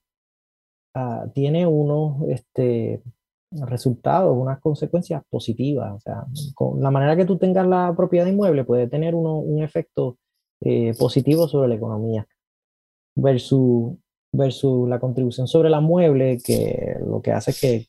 uh, 0.96 1.30
tiene 1.34 1.68
unos, 1.68 2.22
este, 2.30 3.02
resultados, 3.52 4.36
unas 4.36 4.60
consecuencias 4.60 5.24
positivas. 5.30 5.94
O 5.94 6.00
sea, 6.00 6.26
con 6.54 6.82
la 6.82 6.92
manera 6.92 7.16
que 7.16 7.26
tú 7.26 7.38
tengas 7.38 7.68
la 7.68 7.94
propiedad 7.96 8.26
inmueble 8.26 8.64
puede 8.64 8.88
tener 8.88 9.16
uno, 9.16 9.38
un 9.38 9.64
efecto 9.64 10.18
eh, 10.62 10.94
positivo 10.98 11.48
sobre 11.48 11.70
la 11.70 11.76
economía 11.76 12.28
versus, 13.16 13.98
versus 14.32 14.90
la 14.90 15.00
contribución 15.00 15.48
sobre 15.48 15.70
la 15.70 15.82
mueble, 15.82 16.40
que 16.44 16.96
lo 17.06 17.22
que 17.22 17.32
hace 17.32 17.52
es 17.52 17.62
que, 17.62 17.88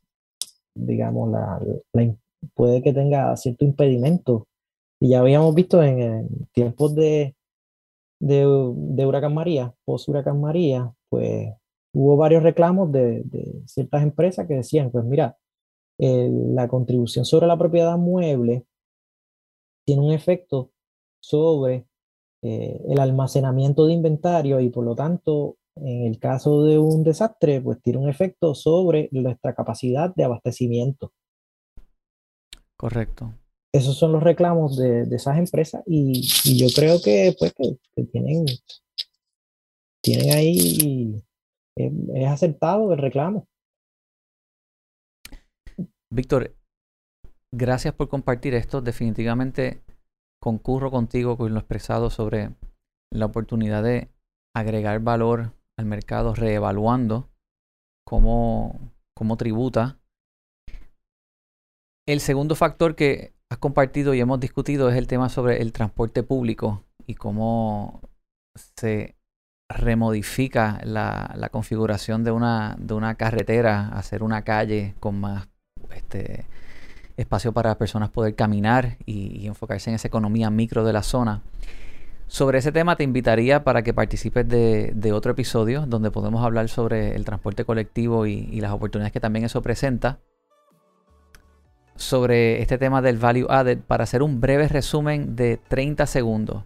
digamos, 0.75 1.31
la, 1.31 1.61
puede 2.55 2.83
que 2.83 2.93
tenga 2.93 3.37
cierto 3.37 3.65
impedimento. 3.65 4.47
Y 5.01 5.11
ya 5.11 5.21
habíamos 5.21 5.55
visto 5.55 5.83
en, 5.83 6.29
tiempos 6.53 6.95
de, 6.95 7.37
de, 8.21 8.39
de, 8.77 9.07
Huracán 9.07 9.35
María, 9.35 9.75
post 9.85 10.09
Huracán 10.09 10.41
María, 10.41 10.93
pues 11.09 11.51
hubo 11.93 12.17
varios 12.17 12.43
reclamos 12.43 12.91
de, 12.93 13.23
de, 13.25 13.63
ciertas 13.67 14.03
empresas 14.03 14.47
que 14.47 14.55
decían, 14.55 14.91
pues 14.91 15.05
mira, 15.05 15.37
la 15.99 16.69
contribución 16.69 17.25
sobre 17.25 17.47
la 17.47 17.59
propiedad 17.59 17.99
mueble 17.99 18.65
tiene 19.85 20.03
un 20.03 20.13
efecto 20.13 20.71
sobre 21.21 21.87
eh, 22.43 22.81
el 22.89 23.01
almacenamiento 23.01 23.87
de 23.87 23.95
inventario 23.95 24.61
y 24.61 24.71
por 24.71 24.85
lo 24.85 24.95
tanto, 24.95 25.57
en 25.75 26.07
el 26.07 26.19
caso 26.19 26.65
de 26.65 26.79
un 26.79 27.03
desastre, 27.03 27.61
pues 27.61 27.83
tiene 27.83 27.99
un 27.99 28.09
efecto 28.09 28.55
sobre 28.55 29.09
nuestra 29.13 29.55
capacidad 29.55 30.15
de 30.15 30.25
abastecimiento. 30.25 31.13
Correcto. 32.77 33.35
Esos 33.73 33.97
son 33.97 34.13
los 34.13 34.23
reclamos 34.23 34.77
de, 34.77 35.03
esas 35.11 35.37
empresas 35.37 35.83
y, 35.87 36.23
yo 36.57 36.69
creo 36.75 37.01
que, 37.03 37.35
pues, 37.39 37.53
que, 37.55 38.05
tienen, 38.05 38.47
tienen 40.01 40.33
ahí, 40.33 41.23
es 41.75 42.29
aceptado 42.29 42.93
el 42.93 42.99
reclamo. 42.99 43.49
Víctor, 46.11 46.57
gracias 47.53 47.95
por 47.95 48.09
compartir 48.09 48.55
esto. 48.55 48.81
Definitivamente 48.81 49.83
concurro 50.41 50.91
contigo 50.91 51.37
con 51.37 51.53
lo 51.53 51.61
expresado 51.61 52.11
sobre 52.11 52.55
la 53.13 53.27
oportunidad 53.27 53.83
de 53.83 54.11
agregar 54.57 55.01
valor 55.01 55.53
al 55.79 55.87
mercado 55.87 56.35
reevaluando 56.35 57.29
cómo, 58.07 58.93
cómo 59.15 59.37
tributa. 59.37 59.99
El 62.07 62.21
segundo 62.21 62.55
factor 62.55 62.97
que 62.97 63.35
has 63.51 63.59
compartido 63.59 64.15
y 64.15 64.21
hemos 64.21 64.41
discutido 64.41 64.89
es 64.89 64.97
el 64.97 65.07
tema 65.07 65.29
sobre 65.29 65.61
el 65.61 65.73
transporte 65.73 66.23
público 66.23 66.85
y 67.07 67.15
cómo 67.15 68.01
se 68.77 69.17
remodifica 69.71 70.81
la, 70.85 71.35
la 71.37 71.51
configuración 71.51 72.25
de 72.25 72.31
una, 72.31 72.77
de 72.79 72.95
una 72.95 73.17
carretera, 73.17 73.89
hacer 73.91 74.23
una 74.23 74.43
calle 74.43 74.95
con 75.01 75.21
más 75.21 75.49
este, 75.95 76.47
espacio 77.19 77.53
para 77.53 77.77
personas 77.77 78.11
poder 78.11 78.35
caminar 78.35 78.97
y, 79.05 79.47
enfocarse 79.47 79.91
en 79.91 79.97
esa 79.97 80.09
economía 80.09 80.51
micro 80.51 80.85
de 80.85 80.93
la 80.93 81.03
zona. 81.03 81.43
Sobre 82.29 82.59
ese 82.59 82.73
tema 82.73 82.97
te 82.97 83.05
invitaría 83.05 83.65
para 83.65 83.83
que 83.83 83.95
participes 83.95 84.49
de, 84.49 85.13
otro 85.13 85.33
episodio 85.33 85.87
donde 85.87 86.11
podemos 86.11 86.45
hablar 86.45 86.69
sobre 86.69 87.17
el 87.17 87.25
transporte 87.25 87.65
colectivo 87.65 88.27
y, 88.27 88.61
las 88.61 88.73
oportunidades 88.73 89.13
que 89.13 89.21
también 89.21 89.45
eso 89.45 89.63
presenta. 89.63 90.21
Sobre 91.97 92.63
este 92.63 92.79
tema 92.79 93.03
del 93.03 93.19
value 93.19 93.49
added, 93.51 93.81
para 93.81 94.05
hacer 94.05 94.23
un 94.23 94.41
breve 94.41 94.69
resumen 94.69 95.35
de 95.35 95.57
30 95.69 96.07
segundos. 96.07 96.63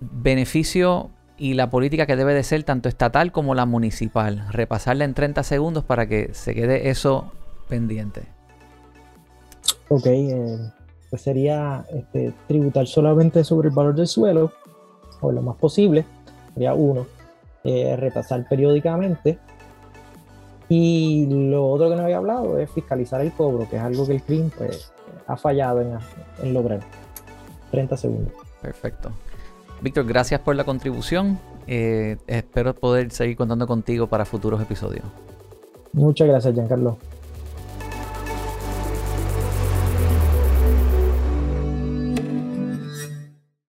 Beneficio 0.00 1.10
y 1.36 1.54
la 1.54 1.70
política 1.70 2.06
que 2.06 2.16
debe 2.16 2.34
de 2.34 2.42
ser 2.42 2.64
tanto 2.64 2.88
estatal 2.88 3.30
como 3.30 3.54
la 3.54 3.66
municipal. 3.66 4.46
Repasarla 4.50 5.04
en 5.04 5.14
30 5.14 5.44
segundos 5.44 5.84
para 5.84 6.08
que 6.08 6.34
se 6.34 6.54
quede 6.54 6.90
eso 6.90 7.32
pendiente. 7.64 8.22
Ok, 9.88 10.06
eh, 10.06 10.58
pues 11.10 11.22
sería 11.22 11.84
este, 11.92 12.32
tributar 12.46 12.86
solamente 12.86 13.44
sobre 13.44 13.68
el 13.68 13.74
valor 13.74 13.94
del 13.94 14.06
suelo, 14.06 14.52
o 15.20 15.32
lo 15.32 15.42
más 15.42 15.56
posible, 15.56 16.04
sería 16.52 16.74
uno, 16.74 17.06
eh, 17.64 17.96
repasar 17.96 18.46
periódicamente. 18.48 19.38
Y 20.68 21.26
lo 21.28 21.66
otro 21.68 21.90
que 21.90 21.96
no 21.96 22.02
había 22.04 22.16
hablado 22.16 22.58
es 22.58 22.70
fiscalizar 22.70 23.20
el 23.20 23.32
cobro, 23.32 23.68
que 23.68 23.76
es 23.76 23.82
algo 23.82 24.06
que 24.06 24.14
el 24.14 24.22
CRIM 24.22 24.50
pues, 24.50 24.92
ha 25.26 25.36
fallado 25.36 25.82
en, 25.82 25.98
en 26.42 26.54
lograr. 26.54 26.80
30 27.70 27.96
segundos. 27.96 28.32
Perfecto. 28.62 29.10
Víctor, 29.82 30.06
gracias 30.06 30.40
por 30.40 30.56
la 30.56 30.64
contribución. 30.64 31.38
Eh, 31.66 32.16
espero 32.26 32.74
poder 32.74 33.10
seguir 33.10 33.36
contando 33.36 33.66
contigo 33.66 34.06
para 34.06 34.24
futuros 34.24 34.60
episodios. 34.60 35.04
Muchas 35.92 36.28
gracias, 36.28 36.54
Giancarlo. 36.54 36.98